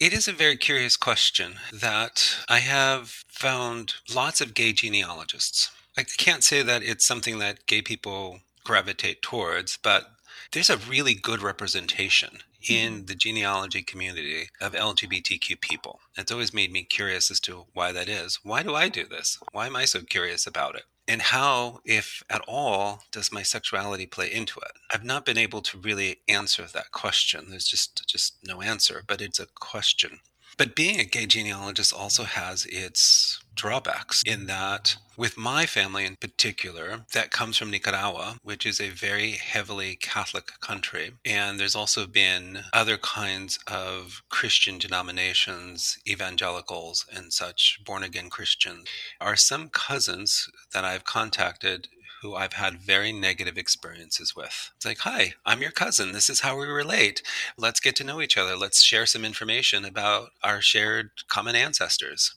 It 0.00 0.12
is 0.12 0.26
a 0.26 0.32
very 0.32 0.56
curious 0.56 0.96
question 0.96 1.54
that 1.72 2.36
I 2.48 2.58
have 2.58 3.08
found 3.28 3.94
lots 4.12 4.40
of 4.40 4.54
gay 4.54 4.72
genealogists. 4.72 5.70
I 5.96 6.02
can't 6.02 6.42
say 6.42 6.62
that 6.62 6.82
it's 6.82 7.06
something 7.06 7.38
that 7.38 7.66
gay 7.66 7.80
people 7.80 8.40
gravitate 8.64 9.22
towards, 9.22 9.78
but 9.82 10.10
there's 10.52 10.70
a 10.70 10.78
really 10.78 11.14
good 11.14 11.42
representation 11.42 12.38
in 12.68 12.92
mm-hmm. 12.92 13.04
the 13.06 13.14
genealogy 13.14 13.82
community 13.82 14.48
of 14.60 14.72
LGBTQ 14.72 15.60
people. 15.60 16.00
It's 16.16 16.32
always 16.32 16.54
made 16.54 16.72
me 16.72 16.84
curious 16.84 17.30
as 17.30 17.40
to 17.40 17.66
why 17.72 17.92
that 17.92 18.08
is. 18.08 18.40
Why 18.42 18.62
do 18.62 18.74
I 18.74 18.88
do 18.88 19.06
this? 19.06 19.38
Why 19.52 19.66
am 19.66 19.76
I 19.76 19.84
so 19.84 20.00
curious 20.00 20.46
about 20.46 20.76
it? 20.76 20.84
And 21.06 21.20
how, 21.20 21.80
if 21.84 22.22
at 22.30 22.40
all, 22.48 23.02
does 23.12 23.30
my 23.30 23.42
sexuality 23.42 24.06
play 24.06 24.32
into 24.32 24.58
it? 24.60 24.72
I've 24.92 25.04
not 25.04 25.26
been 25.26 25.36
able 25.36 25.60
to 25.60 25.78
really 25.78 26.20
answer 26.28 26.64
that 26.64 26.92
question. 26.92 27.50
There's 27.50 27.68
just 27.68 28.06
just 28.06 28.36
no 28.42 28.62
answer, 28.62 29.02
but 29.06 29.20
it's 29.20 29.38
a 29.38 29.46
question. 29.54 30.20
But 30.56 30.76
being 30.76 31.00
a 31.00 31.04
gay 31.04 31.26
genealogist 31.26 31.92
also 31.92 32.24
has 32.24 32.66
its 32.66 33.40
drawbacks 33.54 34.22
in 34.26 34.46
that 34.46 34.96
with 35.16 35.36
my 35.36 35.64
family 35.64 36.04
in 36.04 36.16
particular 36.16 37.06
that 37.12 37.30
comes 37.30 37.56
from 37.56 37.70
Nicaragua 37.70 38.38
which 38.42 38.66
is 38.66 38.80
a 38.80 38.88
very 38.88 39.32
heavily 39.32 39.96
catholic 39.96 40.50
country. 40.60 41.12
And 41.24 41.58
there's 41.58 41.76
also 41.76 42.06
been 42.06 42.64
other 42.72 42.96
kinds 42.98 43.58
of 43.66 44.22
christian 44.28 44.78
denominations 44.78 45.98
evangelicals 46.06 47.06
and 47.12 47.32
such 47.32 47.80
born 47.84 48.02
again 48.02 48.30
christians. 48.30 48.88
Are 49.20 49.36
some 49.36 49.68
cousins 49.68 50.48
that 50.72 50.84
i've 50.84 51.04
contacted 51.04 51.88
who 52.24 52.34
I've 52.34 52.54
had 52.54 52.80
very 52.80 53.12
negative 53.12 53.58
experiences 53.58 54.34
with. 54.34 54.72
It's 54.76 54.86
like, 54.86 55.00
hi, 55.00 55.34
I'm 55.44 55.60
your 55.60 55.70
cousin. 55.70 56.12
This 56.12 56.30
is 56.30 56.40
how 56.40 56.58
we 56.58 56.66
relate. 56.66 57.22
Let's 57.58 57.80
get 57.80 57.94
to 57.96 58.04
know 58.04 58.22
each 58.22 58.38
other. 58.38 58.56
Let's 58.56 58.82
share 58.82 59.04
some 59.04 59.26
information 59.26 59.84
about 59.84 60.30
our 60.42 60.62
shared 60.62 61.10
common 61.28 61.54
ancestors. 61.54 62.34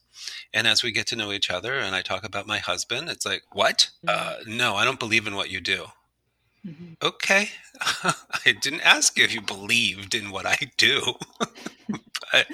And 0.54 0.68
as 0.68 0.84
we 0.84 0.92
get 0.92 1.08
to 1.08 1.16
know 1.16 1.32
each 1.32 1.50
other 1.50 1.80
and 1.80 1.96
I 1.96 2.02
talk 2.02 2.26
about 2.26 2.46
my 2.46 2.58
husband, 2.58 3.08
it's 3.08 3.26
like, 3.26 3.44
what? 3.54 3.90
Uh, 4.06 4.36
no, 4.46 4.76
I 4.76 4.84
don't 4.84 5.00
believe 5.00 5.26
in 5.26 5.36
what 5.36 5.52
you 5.52 5.62
do. 5.62 5.86
Mm-hmm. 6.68 6.94
Okay. 7.02 7.52
I 8.04 8.58
didn't 8.60 8.82
ask 8.82 9.18
you 9.18 9.24
if 9.24 9.34
you 9.34 9.40
believed 9.40 10.14
in 10.14 10.32
what 10.32 10.46
I 10.46 10.58
do. 10.76 11.14
but, 12.34 12.48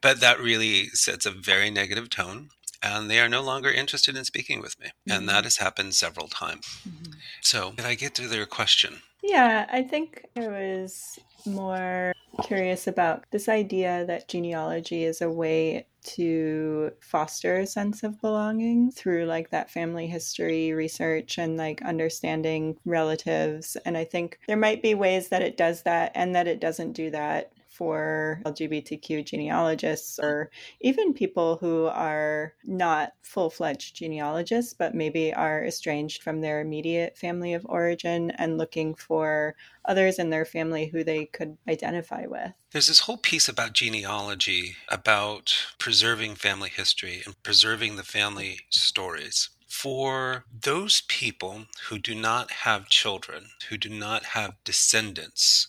but 0.00 0.20
that 0.20 0.40
really 0.40 0.86
sets 0.88 1.26
a 1.26 1.30
very 1.30 1.70
negative 1.70 2.08
tone 2.08 2.48
and 2.86 3.10
they 3.10 3.20
are 3.20 3.28
no 3.28 3.42
longer 3.42 3.70
interested 3.70 4.16
in 4.16 4.24
speaking 4.24 4.60
with 4.60 4.78
me. 4.78 4.86
Mm-hmm. 4.86 5.12
And 5.12 5.28
that 5.28 5.36
mm-hmm. 5.36 5.44
has 5.44 5.56
happened 5.58 5.94
several 5.94 6.28
times. 6.28 6.66
Mm-hmm. 6.88 7.12
So, 7.42 7.72
did 7.76 7.86
I 7.86 7.94
get 7.94 8.14
to 8.16 8.28
their 8.28 8.46
question? 8.46 9.00
Yeah, 9.22 9.66
I 9.72 9.82
think 9.82 10.24
I 10.36 10.46
was 10.48 11.18
more 11.46 12.12
curious 12.42 12.86
about 12.86 13.24
this 13.30 13.48
idea 13.48 14.04
that 14.06 14.28
genealogy 14.28 15.04
is 15.04 15.22
a 15.22 15.30
way 15.30 15.86
to 16.02 16.92
foster 17.00 17.58
a 17.58 17.66
sense 17.66 18.02
of 18.02 18.20
belonging 18.20 18.92
through 18.92 19.24
like 19.24 19.50
that 19.50 19.70
family 19.70 20.06
history 20.06 20.72
research 20.72 21.38
and 21.38 21.56
like 21.56 21.82
understanding 21.82 22.76
relatives. 22.84 23.76
And 23.84 23.96
I 23.96 24.04
think 24.04 24.38
there 24.46 24.56
might 24.56 24.82
be 24.82 24.94
ways 24.94 25.28
that 25.30 25.42
it 25.42 25.56
does 25.56 25.82
that 25.82 26.12
and 26.14 26.34
that 26.34 26.46
it 26.46 26.60
doesn't 26.60 26.92
do 26.92 27.10
that 27.10 27.52
for 27.76 28.40
LGBTQ 28.44 29.24
genealogists 29.24 30.18
or 30.18 30.50
even 30.80 31.12
people 31.12 31.56
who 31.58 31.86
are 31.86 32.54
not 32.64 33.12
full 33.22 33.50
fledged 33.50 33.96
genealogists, 33.96 34.72
but 34.72 34.94
maybe 34.94 35.34
are 35.34 35.64
estranged 35.64 36.22
from 36.22 36.40
their 36.40 36.60
immediate 36.60 37.16
family 37.18 37.54
of 37.54 37.66
origin 37.68 38.30
and 38.32 38.58
looking 38.58 38.94
for 38.94 39.54
others 39.84 40.18
in 40.18 40.30
their 40.30 40.44
family 40.44 40.86
who 40.86 41.04
they 41.04 41.26
could 41.26 41.56
identify 41.68 42.24
with. 42.26 42.52
There's 42.72 42.88
this 42.88 43.00
whole 43.00 43.18
piece 43.18 43.48
about 43.48 43.72
genealogy, 43.72 44.76
about 44.88 45.54
preserving 45.78 46.36
family 46.36 46.70
history 46.70 47.22
and 47.24 47.40
preserving 47.42 47.96
the 47.96 48.02
family 48.02 48.60
stories 48.70 49.50
for 49.68 50.44
those 50.62 51.02
people 51.02 51.66
who 51.88 51.98
do 51.98 52.14
not 52.14 52.50
have 52.50 52.88
children, 52.88 53.48
who 53.68 53.76
do 53.76 53.88
not 53.88 54.24
have 54.24 54.54
descendants, 54.64 55.68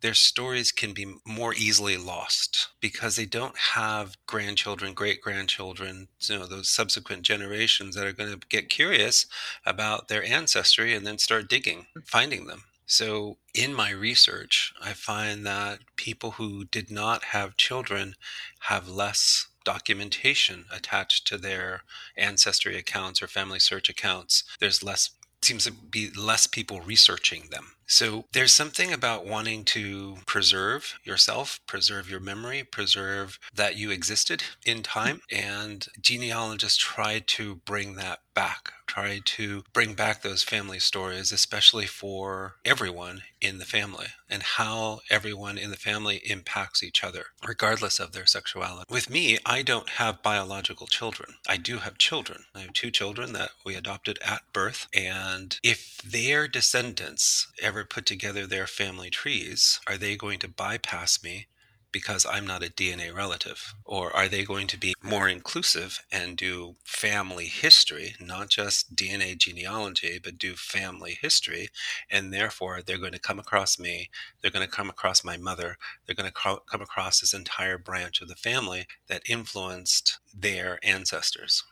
their 0.00 0.14
stories 0.14 0.72
can 0.72 0.92
be 0.92 1.14
more 1.26 1.54
easily 1.54 1.96
lost 1.96 2.68
because 2.80 3.16
they 3.16 3.26
don't 3.26 3.56
have 3.56 4.16
grandchildren, 4.26 4.94
great 4.94 5.20
grandchildren, 5.20 6.08
you 6.20 6.38
know, 6.38 6.46
those 6.46 6.68
subsequent 6.68 7.22
generations 7.22 7.94
that 7.94 8.06
are 8.06 8.12
going 8.12 8.30
to 8.30 8.46
get 8.48 8.68
curious 8.68 9.26
about 9.64 10.08
their 10.08 10.24
ancestry 10.24 10.94
and 10.94 11.06
then 11.06 11.18
start 11.18 11.48
digging, 11.48 11.86
finding 12.04 12.46
them. 12.46 12.64
So, 12.88 13.38
in 13.52 13.74
my 13.74 13.90
research, 13.90 14.72
I 14.80 14.92
find 14.92 15.44
that 15.44 15.80
people 15.96 16.32
who 16.32 16.66
did 16.66 16.88
not 16.88 17.24
have 17.24 17.56
children 17.56 18.14
have 18.60 18.88
less 18.88 19.48
documentation 19.64 20.66
attached 20.72 21.26
to 21.26 21.36
their 21.36 21.82
ancestry 22.16 22.78
accounts 22.78 23.20
or 23.20 23.26
family 23.26 23.58
search 23.58 23.88
accounts. 23.88 24.44
There's 24.60 24.84
less 24.84 25.10
seems 25.42 25.64
to 25.64 25.72
be 25.72 26.10
less 26.10 26.46
people 26.46 26.80
researching 26.80 27.48
them. 27.50 27.75
So 27.86 28.24
there's 28.32 28.52
something 28.52 28.92
about 28.92 29.26
wanting 29.26 29.64
to 29.66 30.18
preserve 30.26 30.94
yourself, 31.04 31.60
preserve 31.66 32.10
your 32.10 32.20
memory, 32.20 32.64
preserve 32.64 33.38
that 33.54 33.76
you 33.76 33.90
existed 33.90 34.42
in 34.64 34.78
mm. 34.78 34.84
time. 34.84 35.20
And 35.30 35.86
genealogists 36.00 36.78
try 36.78 37.20
to 37.20 37.56
bring 37.64 37.94
that 37.96 38.20
back, 38.34 38.72
try 38.86 39.20
to 39.24 39.64
bring 39.72 39.94
back 39.94 40.20
those 40.20 40.42
family 40.42 40.78
stories, 40.78 41.32
especially 41.32 41.86
for 41.86 42.56
everyone 42.64 43.22
in 43.40 43.58
the 43.58 43.64
family 43.64 44.08
and 44.28 44.42
how 44.42 45.00
everyone 45.08 45.56
in 45.56 45.70
the 45.70 45.76
family 45.76 46.20
impacts 46.24 46.82
each 46.82 47.02
other, 47.02 47.26
regardless 47.46 47.98
of 47.98 48.12
their 48.12 48.26
sexuality. 48.26 48.84
With 48.90 49.08
me, 49.08 49.38
I 49.46 49.62
don't 49.62 49.88
have 49.88 50.22
biological 50.22 50.86
children. 50.86 51.36
I 51.48 51.56
do 51.56 51.78
have 51.78 51.96
children. 51.96 52.44
I 52.54 52.60
have 52.60 52.74
two 52.74 52.90
children 52.90 53.32
that 53.32 53.50
we 53.64 53.74
adopted 53.74 54.18
at 54.24 54.42
birth. 54.52 54.86
And 54.94 55.58
if 55.62 55.98
their 55.98 56.46
descendants 56.46 57.48
ever 57.62 57.75
put 57.84 58.06
together 58.06 58.46
their 58.46 58.66
family 58.66 59.10
trees, 59.10 59.80
are 59.86 59.96
they 59.96 60.16
going 60.16 60.38
to 60.40 60.48
bypass 60.48 61.22
me 61.22 61.46
because 61.92 62.26
I'm 62.26 62.46
not 62.46 62.62
a 62.62 62.70
DNA 62.70 63.14
relative? 63.14 63.74
Or 63.84 64.14
are 64.14 64.28
they 64.28 64.44
going 64.44 64.66
to 64.66 64.76
be 64.76 64.94
more 65.02 65.28
inclusive 65.28 66.04
and 66.12 66.36
do 66.36 66.76
family 66.84 67.46
history, 67.46 68.14
not 68.20 68.50
just 68.50 68.94
DNA 68.94 69.36
genealogy, 69.38 70.18
but 70.22 70.36
do 70.36 70.56
family 70.56 71.16
history? 71.20 71.70
And 72.10 72.32
therefore, 72.32 72.82
they're 72.82 72.98
going 72.98 73.12
to 73.12 73.18
come 73.18 73.38
across 73.38 73.78
me, 73.78 74.10
they're 74.40 74.50
going 74.50 74.66
to 74.66 74.70
come 74.70 74.90
across 74.90 75.24
my 75.24 75.36
mother, 75.36 75.78
they're 76.04 76.14
going 76.14 76.30
to 76.30 76.60
come 76.66 76.82
across 76.82 77.20
this 77.20 77.32
entire 77.32 77.78
branch 77.78 78.20
of 78.20 78.28
the 78.28 78.34
family 78.34 78.86
that 79.08 79.22
influenced 79.28 80.18
their 80.34 80.78
ancestors. 80.82 81.62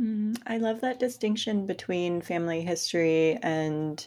Mm, 0.00 0.38
I 0.46 0.56
love 0.58 0.80
that 0.80 0.98
distinction 0.98 1.66
between 1.66 2.20
family 2.20 2.62
history 2.62 3.38
and 3.42 4.04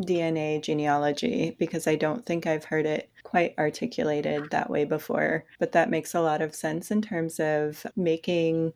DNA 0.00 0.62
genealogy 0.62 1.56
because 1.58 1.86
I 1.86 1.96
don't 1.96 2.24
think 2.24 2.46
I've 2.46 2.64
heard 2.64 2.86
it 2.86 3.10
quite 3.22 3.54
articulated 3.58 4.50
that 4.50 4.70
way 4.70 4.84
before. 4.84 5.44
But 5.58 5.72
that 5.72 5.90
makes 5.90 6.14
a 6.14 6.20
lot 6.20 6.42
of 6.42 6.54
sense 6.54 6.90
in 6.90 7.02
terms 7.02 7.38
of 7.38 7.86
making 7.96 8.72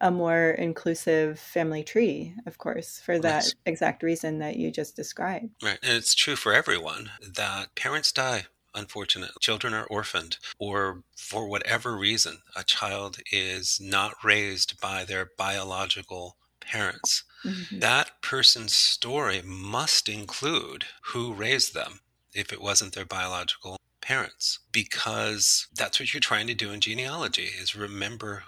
a 0.00 0.10
more 0.10 0.50
inclusive 0.50 1.40
family 1.40 1.82
tree, 1.82 2.34
of 2.46 2.58
course, 2.58 3.00
for 3.04 3.18
that 3.18 3.44
yes. 3.44 3.54
exact 3.66 4.02
reason 4.02 4.38
that 4.38 4.56
you 4.56 4.70
just 4.70 4.94
described. 4.94 5.50
Right. 5.62 5.78
And 5.82 5.96
it's 5.96 6.14
true 6.14 6.36
for 6.36 6.52
everyone 6.52 7.10
that 7.20 7.74
parents 7.74 8.12
die. 8.12 8.46
Unfortunately, 8.74 9.34
children 9.40 9.74
are 9.74 9.86
orphaned, 9.86 10.36
or 10.58 11.02
for 11.16 11.48
whatever 11.48 11.96
reason, 11.96 12.42
a 12.54 12.62
child 12.62 13.18
is 13.32 13.80
not 13.82 14.14
raised 14.22 14.80
by 14.80 15.04
their 15.04 15.30
biological 15.36 16.36
parents. 16.68 17.24
Mm-hmm. 17.44 17.80
That 17.80 18.20
person's 18.22 18.74
story 18.74 19.42
must 19.44 20.08
include 20.08 20.84
who 21.06 21.32
raised 21.32 21.74
them 21.74 22.00
if 22.34 22.52
it 22.52 22.60
wasn't 22.60 22.94
their 22.94 23.04
biological 23.04 23.78
parents 24.00 24.60
because 24.72 25.66
that's 25.74 25.98
what 25.98 26.12
you're 26.12 26.20
trying 26.20 26.46
to 26.46 26.54
do 26.54 26.70
in 26.70 26.80
genealogy 26.80 27.48
is 27.60 27.76
remember 27.76 28.44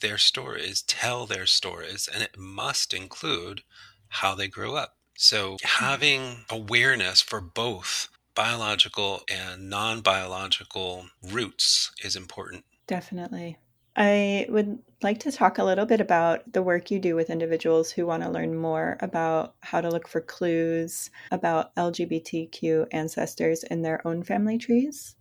their 0.00 0.18
stories, 0.18 0.82
tell 0.82 1.26
their 1.26 1.46
stories, 1.46 2.08
and 2.12 2.22
it 2.22 2.38
must 2.38 2.94
include 2.94 3.62
how 4.08 4.34
they 4.34 4.48
grew 4.48 4.76
up. 4.76 4.96
So 5.16 5.56
having 5.64 6.44
awareness 6.50 7.20
for 7.20 7.40
both 7.40 8.08
biological 8.34 9.22
and 9.28 9.68
non-biological 9.68 11.06
roots 11.22 11.90
is 12.04 12.14
important. 12.14 12.64
Definitely. 12.86 13.58
I 14.00 14.46
would 14.48 14.78
like 15.02 15.18
to 15.20 15.32
talk 15.32 15.58
a 15.58 15.64
little 15.64 15.84
bit 15.84 16.00
about 16.00 16.52
the 16.52 16.62
work 16.62 16.92
you 16.92 17.00
do 17.00 17.16
with 17.16 17.30
individuals 17.30 17.90
who 17.90 18.06
want 18.06 18.22
to 18.22 18.30
learn 18.30 18.56
more 18.56 18.96
about 19.00 19.56
how 19.60 19.80
to 19.80 19.90
look 19.90 20.06
for 20.06 20.20
clues 20.20 21.10
about 21.32 21.74
LGBTQ 21.74 22.86
ancestors 22.92 23.64
in 23.64 23.82
their 23.82 24.06
own 24.06 24.22
family 24.22 24.56
trees. 24.56 25.16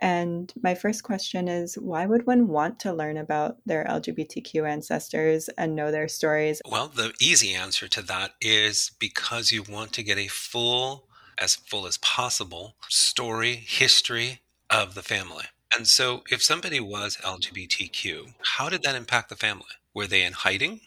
And 0.00 0.52
my 0.62 0.76
first 0.76 1.02
question 1.02 1.48
is 1.48 1.74
why 1.74 2.06
would 2.06 2.24
one 2.24 2.46
want 2.46 2.78
to 2.80 2.92
learn 2.92 3.16
about 3.16 3.56
their 3.66 3.84
LGBTQ 3.84 4.66
ancestors 4.66 5.48
and 5.58 5.74
know 5.74 5.90
their 5.90 6.06
stories? 6.06 6.62
Well, 6.70 6.86
the 6.86 7.12
easy 7.20 7.52
answer 7.52 7.88
to 7.88 8.02
that 8.02 8.34
is 8.40 8.92
because 9.00 9.50
you 9.50 9.64
want 9.64 9.92
to 9.94 10.04
get 10.04 10.18
a 10.18 10.28
full, 10.28 11.08
as 11.36 11.56
full 11.56 11.84
as 11.84 11.98
possible, 11.98 12.76
story, 12.88 13.56
history 13.56 14.42
of 14.70 14.94
the 14.94 15.02
family. 15.02 15.46
And 15.74 15.86
so, 15.86 16.24
if 16.30 16.42
somebody 16.42 16.80
was 16.80 17.16
LGBTQ, 17.18 18.34
how 18.56 18.68
did 18.68 18.82
that 18.82 18.96
impact 18.96 19.28
the 19.28 19.36
family? 19.36 19.66
Were 19.94 20.06
they 20.06 20.24
in 20.24 20.32
hiding 20.32 20.80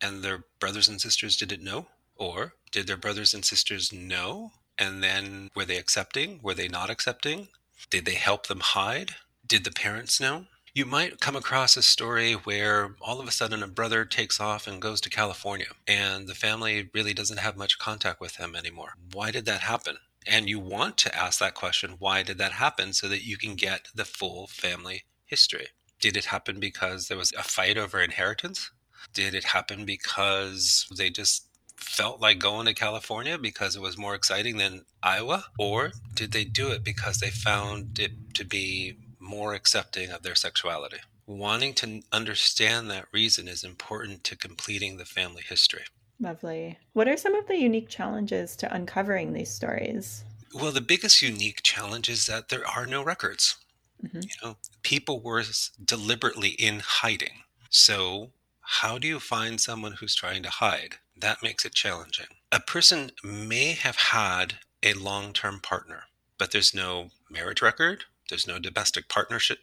and 0.00 0.22
their 0.22 0.44
brothers 0.60 0.88
and 0.88 1.00
sisters 1.00 1.36
didn't 1.36 1.64
know? 1.64 1.86
Or 2.16 2.54
did 2.70 2.86
their 2.86 2.96
brothers 2.96 3.32
and 3.34 3.44
sisters 3.44 3.92
know? 3.92 4.52
And 4.78 5.02
then 5.02 5.50
were 5.54 5.64
they 5.64 5.76
accepting? 5.76 6.40
Were 6.42 6.54
they 6.54 6.68
not 6.68 6.90
accepting? 6.90 7.48
Did 7.90 8.04
they 8.04 8.14
help 8.14 8.46
them 8.46 8.60
hide? 8.60 9.16
Did 9.46 9.64
the 9.64 9.70
parents 9.70 10.20
know? 10.20 10.46
You 10.74 10.86
might 10.86 11.20
come 11.20 11.36
across 11.36 11.76
a 11.76 11.82
story 11.82 12.32
where 12.32 12.94
all 13.02 13.20
of 13.20 13.28
a 13.28 13.32
sudden 13.32 13.62
a 13.62 13.68
brother 13.68 14.06
takes 14.06 14.40
off 14.40 14.66
and 14.66 14.80
goes 14.80 15.02
to 15.02 15.10
California 15.10 15.66
and 15.86 16.26
the 16.26 16.34
family 16.34 16.88
really 16.94 17.12
doesn't 17.12 17.40
have 17.40 17.58
much 17.58 17.78
contact 17.78 18.20
with 18.20 18.36
him 18.36 18.56
anymore. 18.56 18.94
Why 19.12 19.30
did 19.30 19.44
that 19.44 19.60
happen? 19.60 19.98
And 20.26 20.48
you 20.48 20.58
want 20.58 20.96
to 20.98 21.14
ask 21.14 21.38
that 21.40 21.54
question, 21.54 21.96
why 21.98 22.22
did 22.22 22.38
that 22.38 22.52
happen? 22.52 22.92
So 22.92 23.08
that 23.08 23.24
you 23.24 23.36
can 23.36 23.54
get 23.54 23.88
the 23.94 24.04
full 24.04 24.46
family 24.46 25.04
history? 25.26 25.68
Did 26.00 26.16
it 26.16 26.26
happen 26.26 26.60
because 26.60 27.08
there 27.08 27.18
was 27.18 27.32
a 27.32 27.42
fight 27.42 27.78
over 27.78 28.00
inheritance? 28.00 28.70
Did 29.12 29.34
it 29.34 29.44
happen 29.44 29.84
because 29.84 30.86
they 30.96 31.10
just 31.10 31.46
felt 31.76 32.20
like 32.20 32.38
going 32.38 32.66
to 32.66 32.74
California 32.74 33.36
because 33.38 33.76
it 33.76 33.82
was 33.82 33.98
more 33.98 34.14
exciting 34.14 34.56
than 34.56 34.84
Iowa? 35.02 35.46
Or 35.58 35.92
did 36.14 36.32
they 36.32 36.44
do 36.44 36.70
it 36.70 36.84
because 36.84 37.18
they 37.18 37.30
found 37.30 37.98
it 37.98 38.34
to 38.34 38.44
be 38.44 38.96
more 39.18 39.54
accepting 39.54 40.10
of 40.10 40.22
their 40.22 40.34
sexuality? 40.34 40.98
Wanting 41.26 41.74
to 41.74 42.02
understand 42.12 42.90
that 42.90 43.06
reason 43.12 43.48
is 43.48 43.64
important 43.64 44.24
to 44.24 44.36
completing 44.36 44.96
the 44.96 45.04
family 45.04 45.42
history. 45.48 45.84
Lovely. 46.22 46.78
What 46.92 47.08
are 47.08 47.16
some 47.16 47.34
of 47.34 47.48
the 47.48 47.58
unique 47.58 47.88
challenges 47.88 48.54
to 48.56 48.72
uncovering 48.72 49.32
these 49.32 49.50
stories? 49.50 50.22
Well, 50.54 50.70
the 50.70 50.80
biggest 50.80 51.20
unique 51.20 51.62
challenge 51.64 52.08
is 52.08 52.26
that 52.26 52.48
there 52.48 52.66
are 52.66 52.86
no 52.86 53.02
records. 53.02 53.56
Mm-hmm. 54.04 54.20
You 54.20 54.34
know, 54.42 54.56
people 54.82 55.20
were 55.20 55.42
deliberately 55.84 56.50
in 56.50 56.80
hiding. 56.80 57.42
So, 57.70 58.30
how 58.60 58.98
do 58.98 59.08
you 59.08 59.18
find 59.18 59.60
someone 59.60 59.92
who's 59.92 60.14
trying 60.14 60.44
to 60.44 60.50
hide? 60.50 60.96
That 61.16 61.42
makes 61.42 61.64
it 61.64 61.74
challenging. 61.74 62.26
A 62.52 62.60
person 62.60 63.10
may 63.24 63.72
have 63.72 63.96
had 63.96 64.54
a 64.82 64.94
long 64.94 65.32
term 65.32 65.58
partner, 65.60 66.04
but 66.38 66.52
there's 66.52 66.74
no 66.74 67.10
marriage 67.30 67.62
record, 67.62 68.04
there's 68.28 68.46
no 68.46 68.60
domestic 68.60 69.08
partnership 69.08 69.58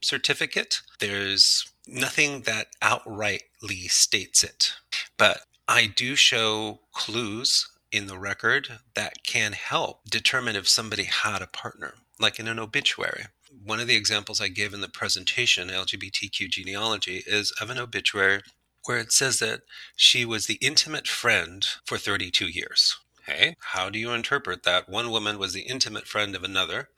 certificate, 0.00 0.80
there's 1.00 1.72
nothing 1.88 2.42
that 2.42 2.68
outrightly 2.80 3.90
states 3.90 4.44
it. 4.44 4.74
But 5.16 5.40
I 5.66 5.86
do 5.86 6.14
show 6.14 6.80
clues 6.92 7.68
in 7.90 8.06
the 8.06 8.18
record 8.18 8.80
that 8.94 9.24
can 9.24 9.52
help 9.52 10.04
determine 10.10 10.56
if 10.56 10.68
somebody 10.68 11.04
had 11.04 11.40
a 11.40 11.46
partner, 11.46 11.94
like 12.18 12.38
in 12.38 12.48
an 12.48 12.58
obituary. 12.58 13.26
One 13.64 13.80
of 13.80 13.86
the 13.86 13.96
examples 13.96 14.40
I 14.40 14.48
give 14.48 14.74
in 14.74 14.82
the 14.82 14.88
presentation, 14.88 15.68
LGBTQ 15.68 16.50
genealogy, 16.50 17.22
is 17.26 17.50
of 17.60 17.70
an 17.70 17.78
obituary 17.78 18.42
where 18.84 18.98
it 18.98 19.12
says 19.12 19.38
that 19.38 19.62
she 19.96 20.26
was 20.26 20.46
the 20.46 20.58
intimate 20.60 21.08
friend 21.08 21.64
for 21.86 21.96
32 21.96 22.46
years. 22.46 22.98
Okay, 23.26 23.56
how 23.60 23.88
do 23.88 23.98
you 23.98 24.12
interpret 24.12 24.64
that 24.64 24.88
one 24.88 25.10
woman 25.10 25.38
was 25.38 25.54
the 25.54 25.62
intimate 25.62 26.06
friend 26.06 26.36
of 26.36 26.44
another, 26.44 26.90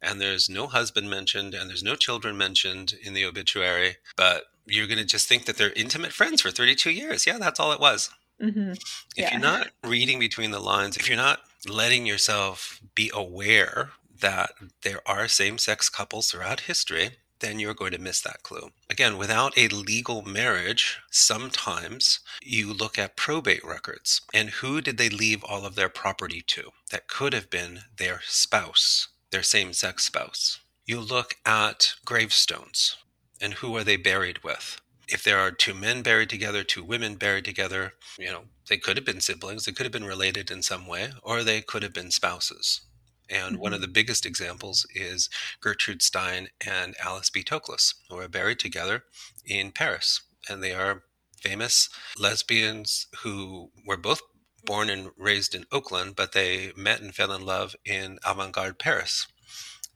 and 0.00 0.18
there's 0.18 0.48
no 0.48 0.66
husband 0.66 1.10
mentioned, 1.10 1.52
and 1.52 1.68
there's 1.68 1.82
no 1.82 1.94
children 1.94 2.38
mentioned 2.38 2.94
in 3.02 3.12
the 3.12 3.26
obituary, 3.26 3.96
but 4.16 4.44
you're 4.66 4.86
going 4.86 4.98
to 4.98 5.04
just 5.04 5.28
think 5.28 5.44
that 5.44 5.58
they're 5.58 5.72
intimate 5.72 6.12
friends 6.12 6.40
for 6.40 6.50
32 6.50 6.90
years? 6.90 7.26
Yeah, 7.26 7.38
that's 7.38 7.60
all 7.60 7.72
it 7.72 7.80
was. 7.80 8.10
Mm-hmm. 8.40 8.70
If 8.70 8.78
yeah. 9.16 9.32
you're 9.32 9.40
not 9.40 9.68
reading 9.84 10.18
between 10.18 10.50
the 10.50 10.60
lines, 10.60 10.96
if 10.96 11.08
you're 11.08 11.18
not 11.18 11.40
letting 11.68 12.06
yourself 12.06 12.80
be 12.94 13.10
aware 13.14 13.90
that 14.20 14.52
there 14.82 15.00
are 15.06 15.28
same 15.28 15.58
sex 15.58 15.88
couples 15.88 16.30
throughout 16.30 16.60
history, 16.60 17.10
then 17.44 17.58
you're 17.60 17.74
going 17.74 17.92
to 17.92 18.00
miss 18.00 18.22
that 18.22 18.42
clue. 18.42 18.70
Again, 18.88 19.18
without 19.18 19.56
a 19.58 19.68
legal 19.68 20.22
marriage, 20.22 20.98
sometimes 21.10 22.20
you 22.42 22.72
look 22.72 22.98
at 22.98 23.16
probate 23.16 23.62
records 23.62 24.22
and 24.32 24.48
who 24.48 24.80
did 24.80 24.96
they 24.96 25.10
leave 25.10 25.44
all 25.44 25.66
of 25.66 25.74
their 25.74 25.90
property 25.90 26.40
to? 26.46 26.70
That 26.90 27.06
could 27.06 27.34
have 27.34 27.50
been 27.50 27.80
their 27.98 28.20
spouse, 28.24 29.08
their 29.30 29.42
same 29.42 29.74
sex 29.74 30.06
spouse. 30.06 30.58
You 30.86 31.00
look 31.00 31.36
at 31.44 31.94
gravestones 32.06 32.96
and 33.42 33.54
who 33.54 33.76
are 33.76 33.84
they 33.84 33.96
buried 33.96 34.42
with? 34.42 34.80
If 35.06 35.22
there 35.22 35.38
are 35.38 35.50
two 35.50 35.74
men 35.74 36.00
buried 36.00 36.30
together, 36.30 36.64
two 36.64 36.82
women 36.82 37.16
buried 37.16 37.44
together, 37.44 37.92
you 38.18 38.30
know, 38.30 38.44
they 38.70 38.78
could 38.78 38.96
have 38.96 39.04
been 39.04 39.20
siblings, 39.20 39.66
they 39.66 39.72
could 39.72 39.84
have 39.84 39.92
been 39.92 40.04
related 40.04 40.50
in 40.50 40.62
some 40.62 40.86
way, 40.86 41.12
or 41.22 41.42
they 41.42 41.60
could 41.60 41.82
have 41.82 41.92
been 41.92 42.10
spouses. 42.10 42.80
And 43.30 43.54
mm-hmm. 43.54 43.62
one 43.62 43.72
of 43.72 43.78
mm-hmm. 43.78 43.82
the 43.82 43.92
biggest 43.92 44.26
examples 44.26 44.86
is 44.94 45.28
Gertrude 45.60 46.02
Stein 46.02 46.48
and 46.66 46.94
Alice 47.02 47.30
B. 47.30 47.42
Toklas, 47.42 47.94
who 48.08 48.18
are 48.18 48.28
buried 48.28 48.58
together 48.58 49.04
in 49.46 49.72
Paris. 49.72 50.22
And 50.48 50.62
they 50.62 50.74
are 50.74 51.04
famous 51.40 51.88
lesbians 52.18 53.06
who 53.22 53.70
were 53.86 53.96
both 53.96 54.20
born 54.64 54.88
and 54.88 55.10
raised 55.18 55.54
in 55.54 55.66
Oakland, 55.70 56.16
but 56.16 56.32
they 56.32 56.72
met 56.76 57.00
and 57.00 57.14
fell 57.14 57.32
in 57.32 57.44
love 57.44 57.76
in 57.84 58.18
avant 58.24 58.52
garde 58.52 58.78
Paris. 58.78 59.26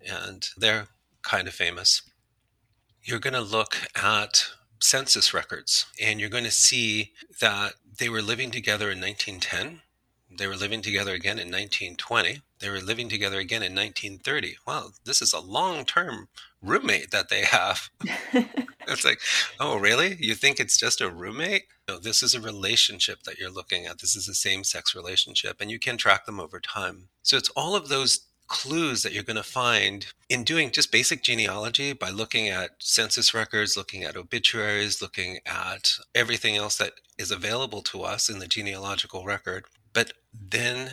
And 0.07 0.47
they're 0.57 0.89
kind 1.23 1.49
of 1.49 1.55
famous. 1.55 2.03
You're 3.03 3.19
going 3.19 3.35
to 3.35 3.41
look 3.41 3.77
at 3.95 4.49
census 4.81 5.35
records 5.35 5.87
and 6.01 6.21
you're 6.21 6.29
going 6.29 6.45
to 6.45 6.51
see 6.51 7.13
that 7.41 7.75
they 7.99 8.09
were 8.09 8.23
living 8.23 8.51
together 8.51 8.91
in 8.91 9.01
1910 9.01 9.83
they 10.31 10.47
were 10.47 10.57
living 10.57 10.83
together 10.83 11.13
again 11.13 11.39
in 11.39 11.49
1920. 11.49 12.43
They 12.61 12.69
were 12.69 12.81
living 12.81 13.09
together 13.09 13.39
again 13.39 13.63
in 13.63 13.75
1930. 13.75 14.57
Wow, 14.67 14.91
this 15.05 15.23
is 15.23 15.33
a 15.33 15.41
long 15.41 15.85
term 15.85 16.29
roommate 16.61 17.11
that 17.11 17.29
they 17.29 17.43
have. 17.43 17.89
it's 18.87 19.05
like, 19.05 19.21
oh, 19.59 19.79
really? 19.79 20.17
You 20.21 20.35
think 20.35 20.61
it's 20.61 20.77
just 20.77 21.01
a 21.01 21.11
roommate? 21.11 21.65
No, 21.89 21.99
this 21.99 22.23
is 22.23 22.35
a 22.35 22.41
relationship 22.41 23.23
that 23.23 23.39
you're 23.39 23.51
looking 23.51 23.87
at. 23.87 24.01
This 24.01 24.17
is 24.17 24.29
a 24.29 24.35
same 24.35 24.65
sex 24.65 24.95
relationship, 24.95 25.61
and 25.61 25.71
you 25.71 25.79
can 25.79 25.97
track 25.97 26.27
them 26.27 26.41
over 26.41 26.61
time. 26.61 27.09
So 27.23 27.37
it's 27.37 27.51
all 27.51 27.75
of 27.75 27.89
those 27.89 28.27
clues 28.49 29.03
that 29.03 29.13
you're 29.13 29.23
going 29.23 29.37
to 29.37 29.43
find 29.43 30.07
in 30.29 30.43
doing 30.43 30.71
just 30.71 30.91
basic 30.91 31.23
genealogy 31.23 31.93
by 31.93 32.11
looking 32.11 32.49
at 32.49 32.71
census 32.79 33.35
records, 33.35 33.77
looking 33.77 34.05
at 34.05 34.17
obituaries, 34.17 35.03
looking 35.03 35.39
at 35.47 35.97
everything 36.15 36.57
else 36.57 36.77
that 36.77 36.95
is 37.19 37.31
available 37.31 37.83
to 37.83 38.03
us 38.03 38.31
in 38.31 38.39
the 38.39 38.47
genealogical 38.47 39.25
record 39.25 39.67
then 40.33 40.93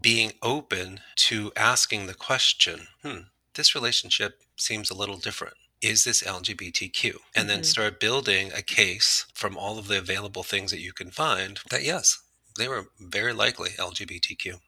being 0.00 0.32
open 0.42 1.00
to 1.16 1.52
asking 1.56 2.06
the 2.06 2.14
question, 2.14 2.88
hmm, 3.02 3.18
this 3.54 3.74
relationship 3.74 4.40
seems 4.56 4.90
a 4.90 4.96
little 4.96 5.16
different. 5.16 5.54
Is 5.82 6.04
this 6.04 6.22
LGBTQ? 6.22 7.04
And 7.04 7.12
mm-hmm. 7.12 7.48
then 7.48 7.64
start 7.64 8.00
building 8.00 8.50
a 8.52 8.62
case 8.62 9.26
from 9.34 9.56
all 9.56 9.78
of 9.78 9.88
the 9.88 9.98
available 9.98 10.42
things 10.42 10.70
that 10.70 10.80
you 10.80 10.92
can 10.92 11.10
find 11.10 11.60
that 11.70 11.84
yes, 11.84 12.22
they 12.56 12.68
were 12.68 12.88
very 13.00 13.32
likely 13.32 13.70
LGBTQ. 13.70 14.60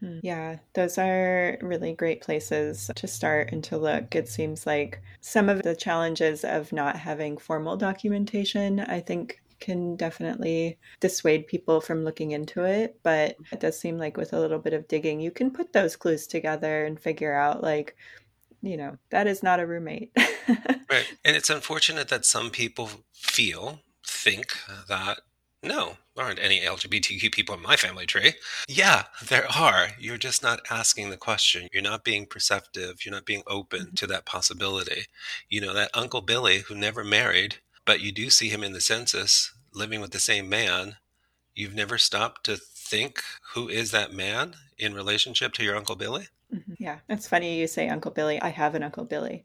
Hmm. 0.00 0.18
Yeah, 0.22 0.58
those 0.74 0.98
are 0.98 1.58
really 1.62 1.94
great 1.94 2.20
places 2.20 2.90
to 2.94 3.06
start 3.06 3.50
and 3.52 3.64
to 3.64 3.78
look. 3.78 4.14
It 4.14 4.28
seems 4.28 4.66
like 4.66 5.00
some 5.20 5.48
of 5.48 5.62
the 5.62 5.74
challenges 5.74 6.44
of 6.44 6.72
not 6.72 6.96
having 6.96 7.38
formal 7.38 7.76
documentation, 7.76 8.80
I 8.80 9.00
think 9.00 9.40
can 9.60 9.96
definitely 9.96 10.78
dissuade 11.00 11.46
people 11.46 11.80
from 11.80 12.04
looking 12.04 12.32
into 12.32 12.64
it. 12.64 12.98
But 13.02 13.36
it 13.52 13.60
does 13.60 13.78
seem 13.78 13.98
like 13.98 14.16
with 14.16 14.32
a 14.32 14.40
little 14.40 14.58
bit 14.58 14.72
of 14.72 14.88
digging, 14.88 15.20
you 15.20 15.30
can 15.30 15.50
put 15.50 15.72
those 15.72 15.96
clues 15.96 16.26
together 16.26 16.84
and 16.84 16.98
figure 16.98 17.34
out, 17.34 17.62
like, 17.62 17.96
you 18.62 18.76
know, 18.76 18.96
that 19.10 19.26
is 19.26 19.42
not 19.42 19.60
a 19.60 19.66
roommate. 19.66 20.12
right. 20.16 21.06
And 21.24 21.36
it's 21.36 21.50
unfortunate 21.50 22.08
that 22.08 22.24
some 22.24 22.50
people 22.50 22.90
feel, 23.12 23.80
think 24.04 24.54
that 24.88 25.18
no, 25.62 25.96
there 26.14 26.24
aren't 26.24 26.38
any 26.38 26.60
LGBTQ 26.60 27.32
people 27.32 27.54
in 27.54 27.62
my 27.62 27.76
family 27.76 28.06
tree. 28.06 28.34
Yeah, 28.68 29.04
there 29.26 29.46
are. 29.50 29.88
You're 29.98 30.16
just 30.16 30.42
not 30.42 30.60
asking 30.70 31.10
the 31.10 31.16
question. 31.16 31.68
You're 31.72 31.82
not 31.82 32.04
being 32.04 32.26
perceptive. 32.26 33.04
You're 33.04 33.14
not 33.14 33.26
being 33.26 33.42
open 33.46 33.80
mm-hmm. 33.80 33.94
to 33.94 34.06
that 34.08 34.26
possibility. 34.26 35.06
You 35.48 35.60
know, 35.60 35.74
that 35.74 35.90
Uncle 35.92 36.20
Billy 36.20 36.60
who 36.60 36.74
never 36.74 37.04
married 37.04 37.56
but 37.86 38.00
you 38.00 38.12
do 38.12 38.28
see 38.28 38.48
him 38.48 38.62
in 38.62 38.72
the 38.72 38.80
census 38.80 39.54
living 39.72 40.00
with 40.00 40.10
the 40.10 40.20
same 40.20 40.48
man. 40.48 40.96
You've 41.54 41.74
never 41.74 41.96
stopped 41.96 42.44
to 42.44 42.56
think 42.56 43.22
who 43.54 43.68
is 43.68 43.92
that 43.92 44.12
man 44.12 44.56
in 44.78 44.92
relationship 44.92 45.54
to 45.54 45.64
your 45.64 45.76
Uncle 45.76 45.96
Billy? 45.96 46.26
Mm-hmm. 46.54 46.74
Yeah, 46.78 46.98
it's 47.08 47.26
funny 47.26 47.58
you 47.58 47.66
say 47.66 47.88
Uncle 47.88 48.10
Billy. 48.10 48.40
I 48.42 48.48
have 48.48 48.74
an 48.74 48.82
Uncle 48.82 49.04
Billy. 49.04 49.44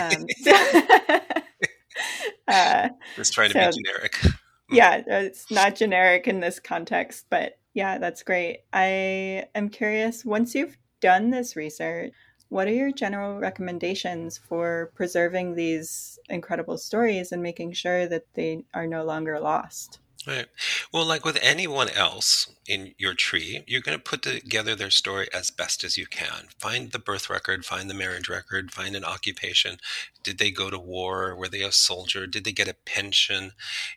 Um, 0.00 0.26
uh, 2.48 2.88
Just 3.16 3.32
trying 3.32 3.50
to 3.50 3.54
so, 3.54 3.70
be 3.70 3.82
generic. 3.82 4.20
yeah, 4.70 5.02
it's 5.06 5.50
not 5.50 5.74
generic 5.74 6.28
in 6.28 6.40
this 6.40 6.60
context, 6.60 7.26
but 7.30 7.58
yeah, 7.74 7.98
that's 7.98 8.22
great. 8.22 8.60
I 8.72 9.46
am 9.54 9.68
curious 9.68 10.24
once 10.24 10.54
you've 10.54 10.76
done 11.00 11.30
this 11.30 11.56
research, 11.56 12.12
what 12.48 12.66
are 12.66 12.72
your 12.72 12.92
general 12.92 13.38
recommendations 13.38 14.38
for 14.38 14.90
preserving 14.94 15.54
these 15.54 16.18
incredible 16.28 16.78
stories 16.78 17.32
and 17.32 17.42
making 17.42 17.72
sure 17.72 18.06
that 18.08 18.26
they 18.34 18.64
are 18.74 18.86
no 18.86 19.04
longer 19.04 19.38
lost? 19.38 19.98
Right. 20.26 20.46
Well, 20.92 21.06
like 21.06 21.24
with 21.24 21.38
anyone 21.40 21.88
else 21.88 22.52
in 22.66 22.94
your 22.98 23.14
tree, 23.14 23.62
you're 23.66 23.80
going 23.80 23.96
to 23.96 24.02
put 24.02 24.20
together 24.20 24.74
their 24.74 24.90
story 24.90 25.28
as 25.32 25.50
best 25.50 25.84
as 25.84 25.96
you 25.96 26.06
can. 26.06 26.48
Find 26.58 26.90
the 26.90 26.98
birth 26.98 27.30
record, 27.30 27.64
find 27.64 27.88
the 27.88 27.94
marriage 27.94 28.28
record, 28.28 28.72
find 28.72 28.94
an 28.94 29.04
occupation. 29.04 29.78
Did 30.22 30.38
they 30.38 30.50
go 30.50 30.68
to 30.68 30.78
war? 30.78 31.34
Were 31.36 31.48
they 31.48 31.62
a 31.62 31.72
soldier? 31.72 32.26
Did 32.26 32.44
they 32.44 32.52
get 32.52 32.68
a 32.68 32.76
pension? 32.84 33.52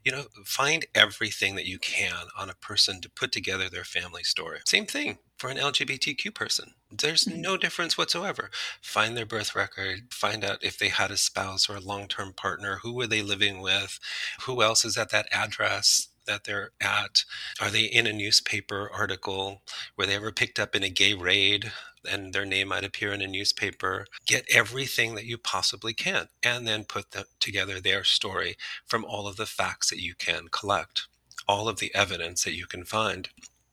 You 0.05 0.11
know, 0.11 0.23
find 0.45 0.85
everything 0.95 1.55
that 1.55 1.67
you 1.67 1.79
can 1.79 2.27
on 2.37 2.49
a 2.49 2.55
person 2.55 3.01
to 3.01 3.09
put 3.09 3.31
together 3.31 3.67
their 3.67 3.83
family 3.83 4.23
story. 4.23 4.59
Same 4.65 4.85
thing 4.85 5.17
for 5.41 5.49
an 5.49 5.58
LGBTQ 5.58 6.36
person. 6.36 6.75
There's 6.91 7.23
mm-hmm. 7.23 7.41
no 7.41 7.58
difference 7.58 7.97
whatsoever. 7.97 8.51
Find 8.80 9.17
their 9.17 9.25
birth 9.25 9.56
record, 9.56 10.13
find 10.13 10.43
out 10.43 10.63
if 10.63 10.77
they 10.77 10.89
had 10.89 11.10
a 11.10 11.17
spouse 11.17 11.67
or 11.67 11.77
a 11.77 11.82
long 11.82 12.08
term 12.08 12.32
partner, 12.32 12.77
who 12.84 12.93
were 12.93 13.08
they 13.08 13.23
living 13.23 13.60
with, 13.60 13.99
who 14.43 14.62
else 14.62 14.86
is 14.86 14.99
at 14.99 15.10
that 15.10 15.27
address 15.32 16.10
that 16.27 16.43
they're 16.43 16.69
at. 16.80 17.23
Are 17.60 17.71
they 17.71 17.86
in 17.86 18.06
a 18.06 18.13
newspaper 18.13 18.88
article? 18.93 19.63
Were 19.97 20.06
they 20.06 20.13
ever 20.13 20.32
picked 20.32 20.60
up 20.60 20.75
in 20.75 20.84
a 20.84 20.89
gay 20.89 21.15
raid? 21.15 21.71
and 22.10 22.34
their 22.34 22.45
name 22.45 22.69
might 22.69 22.84
appear 22.84 23.13
in 23.13 23.21
a 23.21 23.27
newspaper. 23.27 24.08
Get 24.25 24.45
everything 24.51 25.13
that 25.13 25.25
you 25.25 25.38
possibly 25.38 25.93
can 25.93 26.30
and 26.41 26.67
then 26.67 26.84
put 26.84 27.12
the, 27.12 27.25
together 27.39 27.80
their 27.80 28.04
story 28.04 28.58
from 28.88 29.06
all 29.06 29.27
of 29.27 29.36
the 29.36 29.45
facts 29.45 29.91
that 29.91 30.01
you 30.01 30.15
can 30.15 30.47
collect, 30.51 31.08
all 31.47 31.67
of 31.67 31.77
the 31.77 31.93
evidence 31.93 32.43
that 32.43 32.56
you 32.56 32.65
can 32.65 32.86
find. 32.86 33.30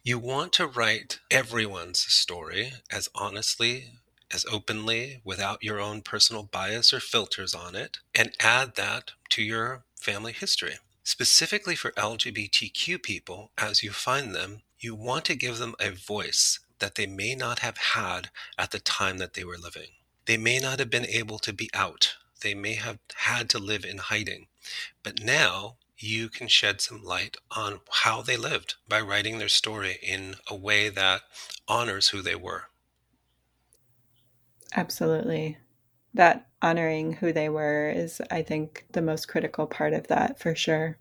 You 0.08 0.18
want 0.18 0.54
to 0.54 0.66
write 0.66 1.18
everyone's 1.30 1.98
story 1.98 2.72
as 2.90 3.10
honestly, 3.14 3.90
as 4.32 4.46
openly, 4.50 5.20
without 5.22 5.62
your 5.62 5.80
own 5.80 6.00
personal 6.00 6.44
bias 6.44 6.94
or 6.94 6.98
filters 6.98 7.54
on 7.54 7.74
it, 7.74 7.98
and 8.14 8.32
add 8.40 8.74
that 8.76 9.10
to 9.28 9.42
your 9.42 9.82
family 10.00 10.32
history. 10.32 10.76
Specifically 11.04 11.76
for 11.76 11.90
LGBTQ 11.90 13.02
people, 13.02 13.50
as 13.58 13.82
you 13.82 13.90
find 13.90 14.34
them, 14.34 14.62
you 14.80 14.94
want 14.94 15.26
to 15.26 15.34
give 15.34 15.58
them 15.58 15.74
a 15.78 15.90
voice 15.90 16.58
that 16.78 16.94
they 16.94 17.06
may 17.06 17.34
not 17.34 17.58
have 17.58 17.76
had 17.76 18.30
at 18.56 18.70
the 18.70 18.80
time 18.80 19.18
that 19.18 19.34
they 19.34 19.44
were 19.44 19.58
living. 19.58 19.90
They 20.24 20.38
may 20.38 20.58
not 20.58 20.78
have 20.78 20.88
been 20.88 21.04
able 21.04 21.38
to 21.40 21.52
be 21.52 21.68
out. 21.74 22.16
They 22.40 22.54
may 22.54 22.76
have 22.76 22.98
had 23.14 23.50
to 23.50 23.58
live 23.58 23.84
in 23.84 23.98
hiding. 23.98 24.46
But 25.02 25.22
now 25.22 25.76
you 25.98 26.28
can 26.28 26.48
shed 26.48 26.80
some 26.80 27.02
light 27.02 27.36
on 27.50 27.80
how 27.90 28.22
they 28.22 28.36
lived 28.36 28.76
by 28.88 29.00
writing 29.00 29.38
their 29.38 29.48
story 29.48 29.98
in 30.02 30.36
a 30.48 30.54
way 30.54 30.88
that 30.88 31.22
honors 31.66 32.08
who 32.10 32.22
they 32.22 32.34
were. 32.34 32.64
Absolutely. 34.76 35.58
That 36.14 36.48
honoring 36.62 37.14
who 37.14 37.32
they 37.32 37.48
were 37.48 37.90
is, 37.90 38.20
I 38.30 38.42
think, 38.42 38.86
the 38.92 39.02
most 39.02 39.28
critical 39.28 39.66
part 39.66 39.92
of 39.92 40.08
that 40.08 40.38
for 40.38 40.54
sure. 40.54 40.98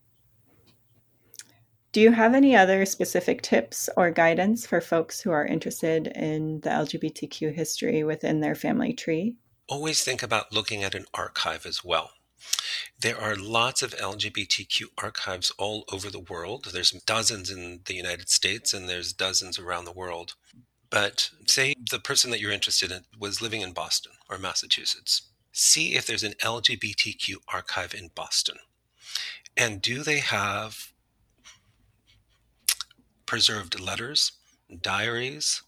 Do 1.91 2.01
you 2.01 2.11
have 2.11 2.35
any 2.35 2.55
other 2.55 2.85
specific 2.85 3.41
tips 3.41 3.89
or 3.97 4.11
guidance 4.11 4.67
for 4.67 4.81
folks 4.81 5.21
who 5.21 5.31
are 5.31 5.45
interested 5.45 6.07
in 6.07 6.59
the 6.61 6.69
LGBTQ 6.69 7.53
history 7.53 8.03
within 8.03 8.39
their 8.39 8.55
family 8.55 8.93
tree? 8.93 9.37
Always 9.67 10.03
think 10.03 10.21
about 10.21 10.53
looking 10.53 10.83
at 10.83 10.95
an 10.95 11.05
archive 11.13 11.65
as 11.65 11.83
well. 11.83 12.11
There 12.99 13.19
are 13.19 13.35
lots 13.35 13.81
of 13.81 13.95
LGBTQ 13.95 14.85
archives 14.97 15.51
all 15.57 15.85
over 15.91 16.09
the 16.09 16.19
world. 16.19 16.69
There's 16.73 16.91
dozens 16.91 17.49
in 17.49 17.81
the 17.85 17.93
United 17.93 18.29
States 18.29 18.73
and 18.73 18.87
there's 18.87 19.13
dozens 19.13 19.59
around 19.59 19.85
the 19.85 19.91
world. 19.91 20.35
But 20.89 21.29
say 21.45 21.75
the 21.91 21.99
person 21.99 22.31
that 22.31 22.39
you're 22.39 22.51
interested 22.51 22.91
in 22.91 23.03
was 23.19 23.41
living 23.41 23.61
in 23.61 23.73
Boston 23.73 24.13
or 24.29 24.37
Massachusetts. 24.37 25.23
See 25.51 25.95
if 25.95 26.05
there's 26.05 26.23
an 26.23 26.33
LGBTQ 26.43 27.35
archive 27.53 27.93
in 27.93 28.09
Boston. 28.15 28.57
And 29.55 29.81
do 29.81 30.03
they 30.03 30.19
have 30.19 30.93
preserved 33.27 33.79
letters, 33.79 34.31
diaries, 34.81 35.61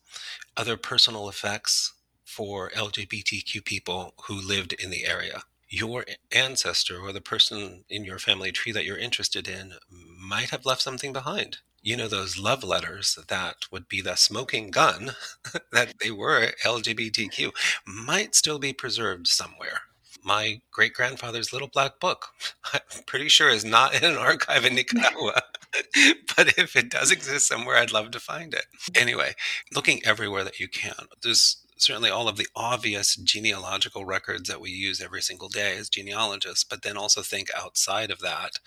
other 0.58 0.78
personal 0.78 1.30
effects 1.30 1.94
for 2.24 2.70
LGBTQ 2.72 3.64
people 3.66 4.14
who 4.24 4.40
lived 4.40 4.74
in 4.74 4.90
the 4.90 5.06
area. 5.06 5.44
Your 5.70 6.06
ancestor 6.32 7.00
or 7.00 7.12
the 7.14 7.22
person 7.22 7.86
in 7.90 8.04
your 8.04 8.20
family 8.20 8.52
tree 8.52 8.72
that 8.72 8.86
you're 8.86 8.98
interested 8.98 9.48
in 9.48 9.74
might 9.90 10.50
have 10.50 10.66
left 10.66 10.82
something 10.82 11.14
behind. 11.14 11.60
You 11.82 11.96
know, 11.96 12.08
those 12.08 12.38
love 12.38 12.64
letters 12.64 13.18
that 13.28 13.56
would 13.72 13.88
be 13.88 14.02
the 14.02 14.16
smoking 14.16 14.72
gun 14.72 15.12
that 15.72 15.94
they 16.02 16.12
were 16.12 16.54
LGBTQ 16.64 17.52
might 17.86 18.36
still 18.36 18.60
be 18.60 18.74
preserved 18.74 19.28
somewhere 19.28 19.82
my 20.24 20.62
great 20.72 20.94
grandfather's 20.94 21.54
little 21.54 21.68
black 21.68 22.00
book. 22.00 22.28
I'm 22.74 23.04
pretty 23.06 23.30
sure 23.30 23.50
is 23.50 23.66
not 23.66 23.96
in 23.96 24.04
an 24.04 24.18
archive 24.18 24.66
in 24.66 24.76
Nicaragua. 24.76 25.42
but 26.36 26.58
if 26.58 26.76
it 26.76 26.90
does 26.90 27.12
exist 27.12 27.48
somewhere, 27.48 27.78
I'd 27.78 27.94
love 27.94 28.12
to 28.12 28.20
find 28.20 28.54
it. 28.54 28.66
Anyway, 28.96 29.34
looking 29.74 30.02
everywhere 30.06 30.44
that 30.44 30.60
you 30.60 30.68
can. 30.68 30.96
There's 31.22 31.59
certainly 31.80 32.10
all 32.10 32.28
of 32.28 32.38
the 32.38 32.48
obvious 32.56 33.15
genealogical 33.15 34.06
records 34.06 34.50
that 34.50 34.62
we 34.62 34.70
use 34.70 35.02
every 35.02 35.22
single 35.22 35.50
day 35.50 35.78
as 35.78 35.89
genealogists, 35.89 36.63
but 36.63 36.84
then 36.84 36.98
also 36.98 37.22
think 37.22 37.50
outside 37.58 38.12
of 38.12 38.20
that 38.20 38.60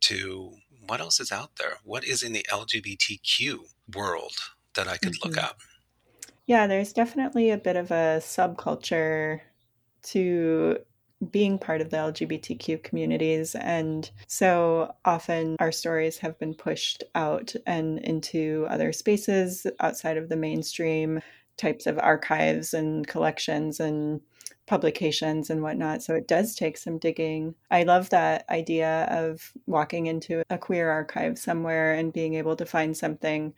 to 0.00 0.54
what 0.86 1.00
else 1.00 1.20
is 1.20 1.32
out 1.32 1.56
there? 1.56 1.78
What 1.84 2.04
is 2.04 2.22
in 2.22 2.32
the 2.32 2.46
LGBTQ 2.50 3.58
world 3.94 4.34
that 4.74 4.88
I 4.88 4.96
could 4.96 5.12
mm-hmm. 5.12 5.28
look 5.28 5.38
up? 5.38 5.58
Yeah, 6.46 6.66
there's 6.66 6.92
definitely 6.92 7.50
a 7.50 7.58
bit 7.58 7.76
of 7.76 7.90
a 7.90 8.18
subculture 8.20 9.40
to 10.04 10.78
being 11.30 11.58
part 11.58 11.80
of 11.80 11.90
the 11.90 11.96
LGBTQ 11.96 12.82
communities. 12.82 13.54
And 13.54 14.10
so 14.26 14.94
often 15.04 15.56
our 15.60 15.70
stories 15.70 16.18
have 16.18 16.38
been 16.38 16.54
pushed 16.54 17.04
out 17.14 17.54
and 17.66 17.98
into 18.00 18.66
other 18.68 18.92
spaces 18.92 19.66
outside 19.80 20.16
of 20.16 20.28
the 20.28 20.36
mainstream 20.36 21.20
types 21.56 21.86
of 21.86 21.98
archives 21.98 22.74
and 22.74 23.06
collections 23.06 23.80
and 23.80 24.20
publications 24.66 25.50
and 25.50 25.62
whatnot. 25.62 26.02
So 26.02 26.14
it 26.14 26.28
does 26.28 26.54
take 26.54 26.76
some 26.76 26.98
digging. 26.98 27.54
I 27.70 27.82
love 27.82 28.10
that 28.10 28.44
idea 28.48 29.06
of 29.10 29.52
walking 29.66 30.06
into 30.06 30.42
a 30.50 30.58
queer 30.58 30.90
archive 30.90 31.38
somewhere 31.38 31.94
and 31.94 32.12
being 32.12 32.34
able 32.34 32.56
to 32.56 32.66
find 32.66 32.96
something. 32.96 33.54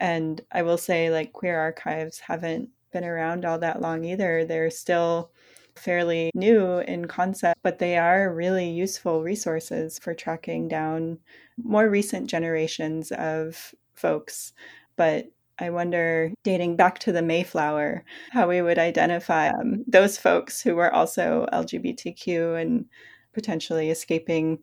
And 0.00 0.40
I 0.52 0.62
will 0.62 0.78
say, 0.78 1.10
like, 1.10 1.32
queer 1.32 1.58
archives 1.58 2.18
haven't 2.20 2.70
been 2.92 3.04
around 3.04 3.44
all 3.44 3.58
that 3.58 3.80
long 3.80 4.04
either. 4.04 4.44
They're 4.44 4.70
still 4.70 5.30
fairly 5.76 6.30
new 6.34 6.78
in 6.78 7.06
concept, 7.06 7.60
but 7.62 7.78
they 7.78 7.98
are 7.98 8.34
really 8.34 8.70
useful 8.70 9.22
resources 9.22 9.98
for 9.98 10.14
tracking 10.14 10.68
down 10.68 11.18
more 11.62 11.88
recent 11.88 12.28
generations 12.28 13.12
of 13.12 13.74
folks. 13.94 14.52
But 14.96 15.26
I 15.58 15.70
wonder, 15.70 16.32
dating 16.42 16.76
back 16.76 16.98
to 17.00 17.12
the 17.12 17.22
Mayflower, 17.22 18.04
how 18.30 18.48
we 18.48 18.60
would 18.60 18.78
identify 18.78 19.48
um, 19.48 19.84
those 19.86 20.18
folks 20.18 20.60
who 20.60 20.74
were 20.74 20.92
also 20.92 21.46
LGBTQ 21.52 22.60
and 22.60 22.86
potentially 23.32 23.90
escaping 23.90 24.58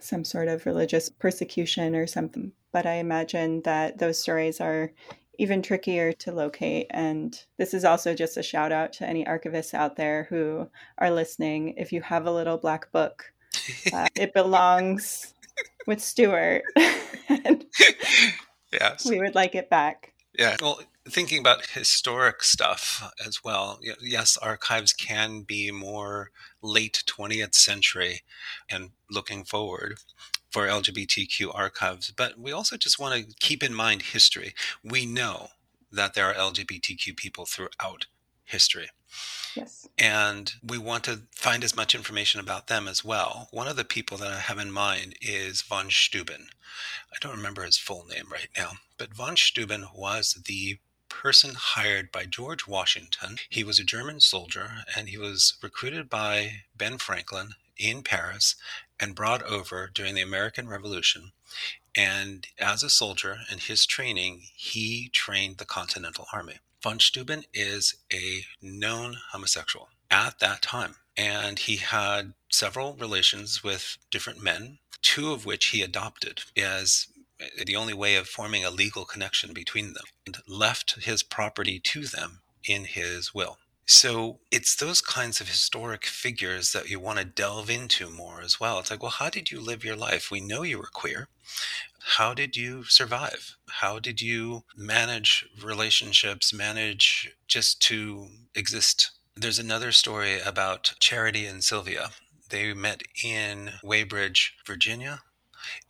some 0.00 0.24
sort 0.24 0.48
of 0.48 0.64
religious 0.64 1.08
persecution 1.08 1.96
or 1.96 2.06
something. 2.06 2.52
But 2.72 2.86
I 2.86 2.94
imagine 2.94 3.62
that 3.62 3.98
those 3.98 4.18
stories 4.18 4.60
are 4.60 4.92
even 5.38 5.62
trickier 5.62 6.12
to 6.12 6.32
locate. 6.32 6.86
And 6.90 7.40
this 7.56 7.72
is 7.72 7.84
also 7.84 8.14
just 8.14 8.36
a 8.36 8.42
shout 8.42 8.72
out 8.72 8.92
to 8.94 9.08
any 9.08 9.24
archivists 9.24 9.72
out 9.72 9.96
there 9.96 10.26
who 10.28 10.68
are 10.98 11.10
listening. 11.10 11.74
If 11.76 11.92
you 11.92 12.02
have 12.02 12.26
a 12.26 12.32
little 12.32 12.58
black 12.58 12.92
book, 12.92 13.32
uh, 13.92 14.08
it 14.16 14.34
belongs 14.34 15.34
with 15.86 16.00
Stewart. 16.00 16.62
yes. 18.72 19.06
We 19.06 19.18
would 19.20 19.34
like 19.34 19.54
it 19.54 19.70
back. 19.70 20.12
Yeah. 20.38 20.56
Well, 20.62 20.80
thinking 21.08 21.40
about 21.40 21.66
historic 21.66 22.44
stuff 22.44 23.12
as 23.26 23.42
well, 23.42 23.80
yes, 24.00 24.36
archives 24.36 24.92
can 24.92 25.42
be 25.42 25.72
more 25.72 26.30
late 26.62 27.02
20th 27.06 27.54
century 27.54 28.22
and 28.70 28.90
looking 29.10 29.42
forward 29.44 29.98
for 30.50 30.66
LGBTQ 30.66 31.54
archives, 31.54 32.12
but 32.16 32.38
we 32.38 32.52
also 32.52 32.76
just 32.76 32.98
want 33.00 33.14
to 33.14 33.34
keep 33.40 33.62
in 33.62 33.74
mind 33.74 34.02
history. 34.02 34.54
We 34.84 35.06
know 35.06 35.48
that 35.90 36.14
there 36.14 36.26
are 36.26 36.34
LGBTQ 36.34 37.16
people 37.16 37.44
throughout 37.44 38.06
history. 38.48 38.88
Yes. 39.54 39.88
And 39.98 40.52
we 40.62 40.78
want 40.78 41.04
to 41.04 41.22
find 41.34 41.64
as 41.64 41.74
much 41.74 41.94
information 41.94 42.40
about 42.40 42.66
them 42.66 42.86
as 42.86 43.04
well. 43.04 43.48
One 43.50 43.66
of 43.66 43.76
the 43.76 43.84
people 43.84 44.16
that 44.18 44.32
I 44.32 44.40
have 44.40 44.58
in 44.58 44.70
mind 44.70 45.14
is 45.20 45.62
von 45.62 45.90
Steuben. 45.90 46.48
I 47.12 47.16
don't 47.20 47.36
remember 47.36 47.64
his 47.64 47.78
full 47.78 48.04
name 48.06 48.26
right 48.30 48.48
now, 48.56 48.72
but 48.96 49.14
von 49.14 49.36
Steuben 49.36 49.86
was 49.94 50.34
the 50.46 50.78
person 51.08 51.54
hired 51.54 52.12
by 52.12 52.26
George 52.26 52.66
Washington. 52.66 53.38
He 53.48 53.64
was 53.64 53.78
a 53.78 53.84
German 53.84 54.20
soldier 54.20 54.84
and 54.94 55.08
he 55.08 55.18
was 55.18 55.54
recruited 55.62 56.08
by 56.08 56.62
Ben 56.76 56.98
Franklin 56.98 57.54
in 57.76 58.02
Paris 58.02 58.56
and 59.00 59.14
brought 59.14 59.42
over 59.42 59.90
during 59.92 60.14
the 60.14 60.22
American 60.22 60.68
Revolution. 60.68 61.32
And 61.96 62.46
as 62.58 62.82
a 62.82 62.90
soldier 62.90 63.38
in 63.50 63.58
his 63.58 63.86
training, 63.86 64.42
he 64.54 65.08
trained 65.08 65.58
the 65.58 65.64
Continental 65.64 66.26
Army. 66.32 66.58
Von 66.82 67.00
Steuben 67.00 67.44
is 67.52 67.96
a 68.12 68.44
known 68.62 69.16
homosexual 69.32 69.88
at 70.10 70.38
that 70.38 70.62
time. 70.62 70.96
And 71.16 71.58
he 71.58 71.76
had 71.76 72.34
several 72.48 72.94
relations 72.94 73.64
with 73.64 73.98
different 74.10 74.42
men, 74.42 74.78
two 75.02 75.32
of 75.32 75.44
which 75.44 75.66
he 75.66 75.82
adopted 75.82 76.42
as 76.56 77.08
the 77.64 77.76
only 77.76 77.94
way 77.94 78.16
of 78.16 78.28
forming 78.28 78.64
a 78.64 78.70
legal 78.70 79.04
connection 79.04 79.52
between 79.52 79.92
them, 79.94 80.04
and 80.26 80.38
left 80.46 81.02
his 81.04 81.22
property 81.22 81.78
to 81.80 82.04
them 82.04 82.40
in 82.64 82.84
his 82.84 83.34
will. 83.34 83.58
So 83.86 84.40
it's 84.50 84.76
those 84.76 85.00
kinds 85.00 85.40
of 85.40 85.48
historic 85.48 86.04
figures 86.04 86.72
that 86.72 86.90
you 86.90 87.00
want 87.00 87.20
to 87.20 87.24
delve 87.24 87.70
into 87.70 88.10
more 88.10 88.42
as 88.42 88.60
well. 88.60 88.78
It's 88.78 88.90
like, 88.90 89.02
well, 89.02 89.12
how 89.12 89.30
did 89.30 89.50
you 89.50 89.60
live 89.60 89.84
your 89.84 89.96
life? 89.96 90.30
We 90.30 90.40
know 90.40 90.62
you 90.62 90.78
were 90.78 90.90
queer. 90.92 91.28
How 92.16 92.32
did 92.32 92.56
you 92.56 92.84
survive? 92.84 93.58
How 93.68 93.98
did 93.98 94.22
you 94.22 94.64
manage 94.74 95.46
relationships, 95.62 96.54
manage 96.54 97.30
just 97.46 97.82
to 97.82 98.28
exist? 98.54 99.10
There's 99.36 99.58
another 99.58 99.92
story 99.92 100.40
about 100.40 100.94
Charity 101.00 101.44
and 101.44 101.62
Sylvia. 101.62 102.10
They 102.48 102.72
met 102.72 103.02
in 103.22 103.72
Weybridge, 103.84 104.54
Virginia, 104.66 105.20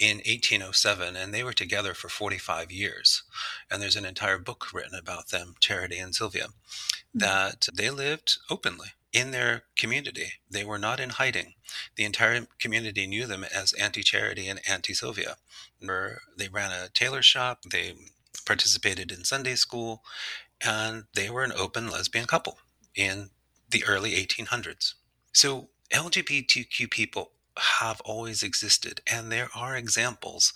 in 0.00 0.16
1807, 0.16 1.14
and 1.14 1.32
they 1.32 1.44
were 1.44 1.52
together 1.52 1.94
for 1.94 2.08
45 2.08 2.72
years. 2.72 3.22
And 3.70 3.80
there's 3.80 3.96
an 3.96 4.04
entire 4.04 4.38
book 4.38 4.74
written 4.74 4.98
about 4.98 5.28
them, 5.28 5.54
Charity 5.60 5.98
and 5.98 6.16
Sylvia, 6.16 6.48
hmm. 7.12 7.18
that 7.20 7.68
they 7.72 7.90
lived 7.90 8.38
openly 8.50 8.88
in 9.12 9.30
their 9.30 9.64
community. 9.76 10.32
They 10.50 10.64
were 10.64 10.78
not 10.78 11.00
in 11.00 11.10
hiding. 11.10 11.54
The 11.96 12.04
entire 12.04 12.46
community 12.58 13.06
knew 13.06 13.26
them 13.26 13.44
as 13.44 13.72
auntie 13.74 14.02
charity 14.02 14.48
and 14.48 14.60
auntie 14.68 14.94
Sylvia. 14.94 15.36
They 15.80 16.48
ran 16.48 16.72
a 16.72 16.88
tailor 16.88 17.22
shop, 17.22 17.62
they 17.70 17.94
participated 18.44 19.10
in 19.10 19.24
Sunday 19.24 19.54
school, 19.54 20.02
and 20.60 21.04
they 21.14 21.30
were 21.30 21.44
an 21.44 21.52
open 21.56 21.90
lesbian 21.90 22.26
couple 22.26 22.58
in 22.94 23.30
the 23.70 23.84
early 23.84 24.12
1800s. 24.12 24.94
So 25.32 25.68
LGBTQ 25.92 26.90
people 26.90 27.32
have 27.56 28.00
always 28.02 28.42
existed, 28.42 29.00
and 29.10 29.32
there 29.32 29.48
are 29.54 29.76
examples 29.76 30.52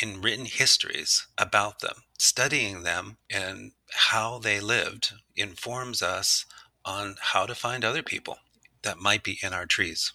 in 0.00 0.20
written 0.20 0.46
histories 0.46 1.26
about 1.38 1.80
them. 1.80 2.04
Studying 2.18 2.82
them 2.82 3.18
and 3.30 3.72
how 3.92 4.38
they 4.38 4.60
lived 4.60 5.12
informs 5.36 6.02
us 6.02 6.46
on 6.84 7.16
how 7.20 7.46
to 7.46 7.54
find 7.54 7.84
other 7.84 8.02
people 8.02 8.38
that 8.82 8.98
might 8.98 9.22
be 9.22 9.38
in 9.42 9.52
our 9.52 9.66
trees. 9.66 10.12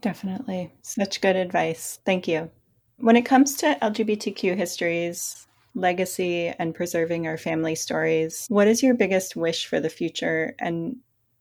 Definitely. 0.00 0.72
Such 0.82 1.20
good 1.20 1.36
advice. 1.36 1.98
Thank 2.04 2.28
you. 2.28 2.50
When 2.98 3.16
it 3.16 3.22
comes 3.22 3.56
to 3.56 3.78
LGBTQ 3.80 4.56
histories, 4.56 5.46
legacy, 5.74 6.48
and 6.48 6.74
preserving 6.74 7.26
our 7.26 7.38
family 7.38 7.74
stories, 7.74 8.46
what 8.48 8.68
is 8.68 8.82
your 8.82 8.94
biggest 8.94 9.36
wish 9.36 9.66
for 9.66 9.80
the 9.80 9.88
future 9.88 10.54
and 10.58 10.96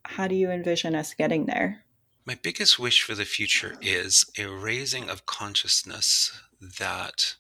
how 0.06 0.28
do 0.28 0.36
you 0.36 0.50
envision 0.50 0.96
us 0.96 1.14
getting 1.14 1.46
there? 1.46 1.84
My 2.26 2.36
biggest 2.36 2.78
wish 2.78 3.02
for 3.02 3.16
the 3.16 3.26
future 3.26 3.76
is 3.82 4.26
a 4.38 4.46
raising 4.46 5.10
of 5.10 5.26
consciousness 5.26 6.32
that 6.80 7.36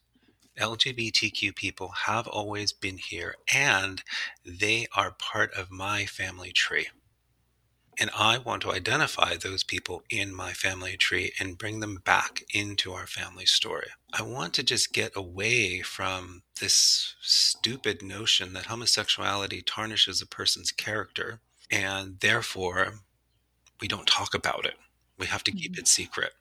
LGBTQ 0.60 1.56
people 1.56 1.89
have 2.06 2.28
always 2.28 2.72
been 2.72 2.98
here 2.98 3.36
and 3.54 4.04
they 4.46 4.88
are 4.96 5.12
part 5.12 5.54
of 5.54 5.72
my 5.72 6.06
family 6.06 6.52
tree. 6.52 6.88
And 8.00 8.12
I 8.15 8.38
want 8.38 8.62
to 8.62 8.72
identify 8.72 9.36
those 9.36 9.63
people 9.63 10.04
in 10.10 10.34
my 10.34 10.54
family 10.54 10.98
tree 10.98 11.34
and 11.39 11.58
bring 11.58 11.80
them 11.80 11.98
back 12.06 12.43
into 12.54 12.93
our 12.93 13.08
family 13.08 13.48
story. 13.48 13.88
I 14.13 14.22
want 14.22 14.54
to 14.56 14.63
just 14.63 14.93
get 14.93 15.15
away 15.15 15.82
from 15.82 16.43
this 16.60 17.15
stupid 17.22 18.04
notion 18.04 18.54
that 18.54 18.67
homosexuality 18.67 19.63
tarnishes 19.63 20.22
a 20.22 20.28
person's 20.28 20.72
character 20.72 21.39
and 21.72 22.20
therefore 22.20 23.00
we 23.82 23.88
don't 23.88 24.08
talk 24.08 24.34
about 24.34 24.65
it. 24.65 24.76
We 25.17 25.25
have 25.27 25.43
to 25.45 25.51
keep 25.51 25.73
mm-hmm. 25.73 25.82
it 25.82 25.88
secret. 25.88 26.34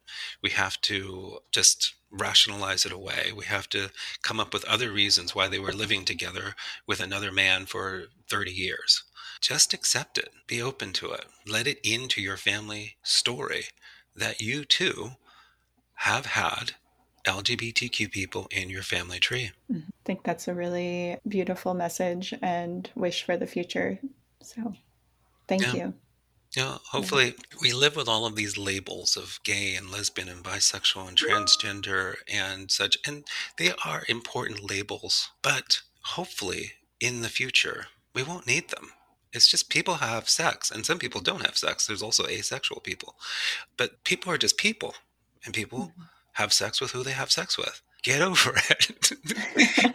We 0.42 0.50
have 0.50 0.80
to 0.82 1.38
just 1.50 1.94
rationalize 2.10 2.86
it 2.86 2.92
away. 2.92 3.32
We 3.34 3.44
have 3.46 3.68
to 3.70 3.90
come 4.22 4.38
up 4.40 4.52
with 4.52 4.64
other 4.64 4.90
reasons 4.90 5.34
why 5.34 5.48
they 5.48 5.58
were 5.58 5.72
living 5.72 6.04
together 6.04 6.54
with 6.86 7.00
another 7.00 7.32
man 7.32 7.66
for 7.66 8.04
30 8.28 8.52
years. 8.52 9.04
Just 9.40 9.74
accept 9.74 10.18
it. 10.18 10.30
Be 10.46 10.62
open 10.62 10.92
to 10.94 11.12
it. 11.12 11.26
Let 11.46 11.66
it 11.66 11.78
into 11.82 12.20
your 12.20 12.36
family 12.36 12.96
story 13.02 13.66
that 14.14 14.40
you 14.40 14.64
too 14.64 15.12
have 15.96 16.26
had 16.26 16.72
LGBTQ 17.26 18.10
people 18.10 18.46
in 18.50 18.70
your 18.70 18.82
family 18.82 19.18
tree. 19.18 19.50
Mm-hmm. 19.70 19.88
I 19.88 20.04
think 20.04 20.22
that's 20.22 20.48
a 20.48 20.54
really 20.54 21.18
beautiful 21.28 21.74
message 21.74 22.32
and 22.40 22.88
wish 22.94 23.24
for 23.24 23.36
the 23.36 23.46
future. 23.46 23.98
So, 24.42 24.74
thank 25.48 25.62
yeah. 25.62 25.74
you. 25.74 25.94
Yeah, 26.56 26.78
hopefully 26.90 27.34
we 27.60 27.74
live 27.74 27.96
with 27.96 28.08
all 28.08 28.24
of 28.24 28.34
these 28.34 28.56
labels 28.56 29.14
of 29.14 29.40
gay 29.44 29.74
and 29.74 29.90
lesbian 29.90 30.30
and 30.30 30.42
bisexual 30.42 31.06
and 31.06 31.18
transgender 31.18 32.14
and 32.32 32.70
such, 32.70 32.96
and 33.06 33.24
they 33.58 33.72
are 33.84 34.04
important 34.08 34.68
labels, 34.68 35.28
but 35.42 35.82
hopefully 36.00 36.72
in 36.98 37.20
the 37.20 37.28
future 37.28 37.88
we 38.14 38.22
won't 38.22 38.46
need 38.46 38.70
them. 38.70 38.92
It's 39.34 39.48
just 39.48 39.68
people 39.68 39.96
have 39.96 40.30
sex, 40.30 40.70
and 40.70 40.86
some 40.86 40.98
people 40.98 41.20
don't 41.20 41.44
have 41.44 41.58
sex. 41.58 41.86
There's 41.86 42.02
also 42.02 42.26
asexual 42.26 42.80
people, 42.80 43.16
but 43.76 44.02
people 44.04 44.32
are 44.32 44.38
just 44.38 44.56
people, 44.56 44.94
and 45.44 45.52
people 45.52 45.92
mm-hmm. 45.92 46.02
have 46.32 46.54
sex 46.54 46.80
with 46.80 46.92
who 46.92 47.02
they 47.02 47.12
have 47.12 47.30
sex 47.30 47.58
with. 47.58 47.82
Get 48.02 48.22
over 48.22 48.54
it. 48.70 49.12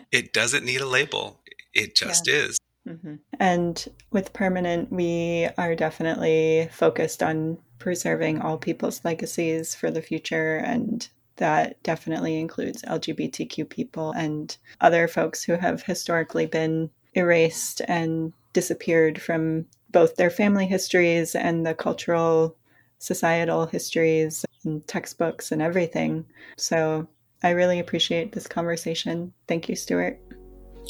it 0.12 0.32
doesn't 0.32 0.64
need 0.64 0.82
a 0.82 0.86
label. 0.86 1.40
It 1.74 1.96
just 1.96 2.28
yeah. 2.28 2.36
is. 2.36 2.60
Mm-hmm. 2.88 3.16
And 3.40 3.88
with 4.12 4.34
permanent, 4.34 4.92
we 4.92 5.48
are 5.58 5.76
definitely 5.76 6.70
focused 6.72 7.22
on 7.22 7.58
preserving 7.80 8.42
all 8.42 8.58
people's 8.58 9.04
legacies 9.04 9.76
for 9.76 9.92
the 9.92 10.02
future. 10.02 10.58
And 10.58 11.08
that 11.38 11.82
definitely 11.84 12.40
includes 12.40 12.84
LGBTQ 12.84 13.70
people 13.70 14.12
and 14.12 14.56
other 14.80 15.08
folks 15.08 15.44
who 15.44 15.54
have 15.54 15.84
historically 15.84 16.46
been 16.46 16.90
erased 17.14 17.82
and 17.88 18.34
disappeared 18.54 19.22
from 19.22 19.66
both 19.92 20.16
their 20.16 20.30
family 20.30 20.66
histories 20.66 21.36
and 21.36 21.66
the 21.66 21.74
cultural, 21.74 22.56
societal 23.00 23.66
histories 23.66 24.46
and 24.64 24.86
textbooks 24.88 25.52
and 25.52 25.62
everything. 25.62 26.26
So 26.58 27.08
I 27.44 27.50
really 27.52 27.80
appreciate 27.80 28.32
this 28.32 28.48
conversation. 28.48 29.34
Thank 29.48 29.68
you, 29.68 29.76
Stewart. 29.76 30.20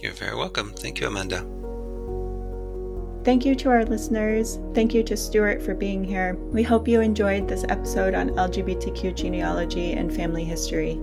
You're 0.01 0.13
very 0.13 0.35
welcome. 0.35 0.73
Thank 0.73 0.99
you, 0.99 1.07
Amanda. 1.07 1.70
Thank 3.23 3.45
you 3.45 3.53
to 3.53 3.69
our 3.69 3.85
listeners. 3.85 4.57
Thank 4.73 4.95
you 4.95 5.03
to 5.03 5.15
Stewart 5.15 5.61
for 5.61 5.75
being 5.75 6.03
here. 6.03 6.33
We 6.33 6.63
hope 6.63 6.87
you 6.87 7.01
enjoyed 7.01 7.47
this 7.47 7.63
episode 7.69 8.15
on 8.15 8.31
LGBTQ 8.31 9.13
genealogy 9.13 9.93
and 9.93 10.11
family 10.11 10.43
history. 10.43 10.99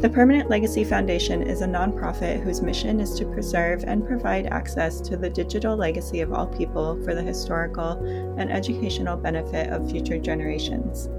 The 0.00 0.08
Permanent 0.08 0.48
Legacy 0.48 0.82
Foundation 0.82 1.42
is 1.42 1.60
a 1.60 1.66
nonprofit 1.66 2.42
whose 2.42 2.62
mission 2.62 3.00
is 3.00 3.18
to 3.18 3.26
preserve 3.26 3.84
and 3.86 4.06
provide 4.06 4.46
access 4.46 4.98
to 5.02 5.18
the 5.18 5.28
digital 5.28 5.76
legacy 5.76 6.22
of 6.22 6.32
all 6.32 6.46
people 6.46 6.98
for 7.04 7.14
the 7.14 7.22
historical 7.22 7.92
and 8.38 8.50
educational 8.50 9.18
benefit 9.18 9.68
of 9.68 9.90
future 9.90 10.18
generations. 10.18 11.10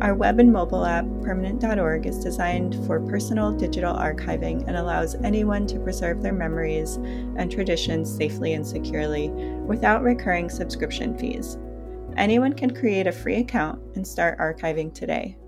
Our 0.00 0.14
web 0.14 0.40
and 0.40 0.52
mobile 0.52 0.84
app, 0.84 1.06
permanent.org, 1.22 2.06
is 2.06 2.18
designed 2.18 2.74
for 2.86 3.00
personal 3.00 3.50
digital 3.50 3.94
archiving 3.94 4.62
and 4.66 4.76
allows 4.76 5.14
anyone 5.24 5.66
to 5.68 5.80
preserve 5.80 6.22
their 6.22 6.34
memories 6.34 6.96
and 6.96 7.50
traditions 7.50 8.14
safely 8.14 8.52
and 8.52 8.66
securely 8.66 9.30
without 9.30 10.02
recurring 10.02 10.50
subscription 10.50 11.16
fees. 11.16 11.56
Anyone 12.18 12.52
can 12.52 12.74
create 12.74 13.06
a 13.06 13.12
free 13.12 13.36
account 13.36 13.80
and 13.94 14.06
start 14.06 14.38
archiving 14.38 14.92
today. 14.92 15.38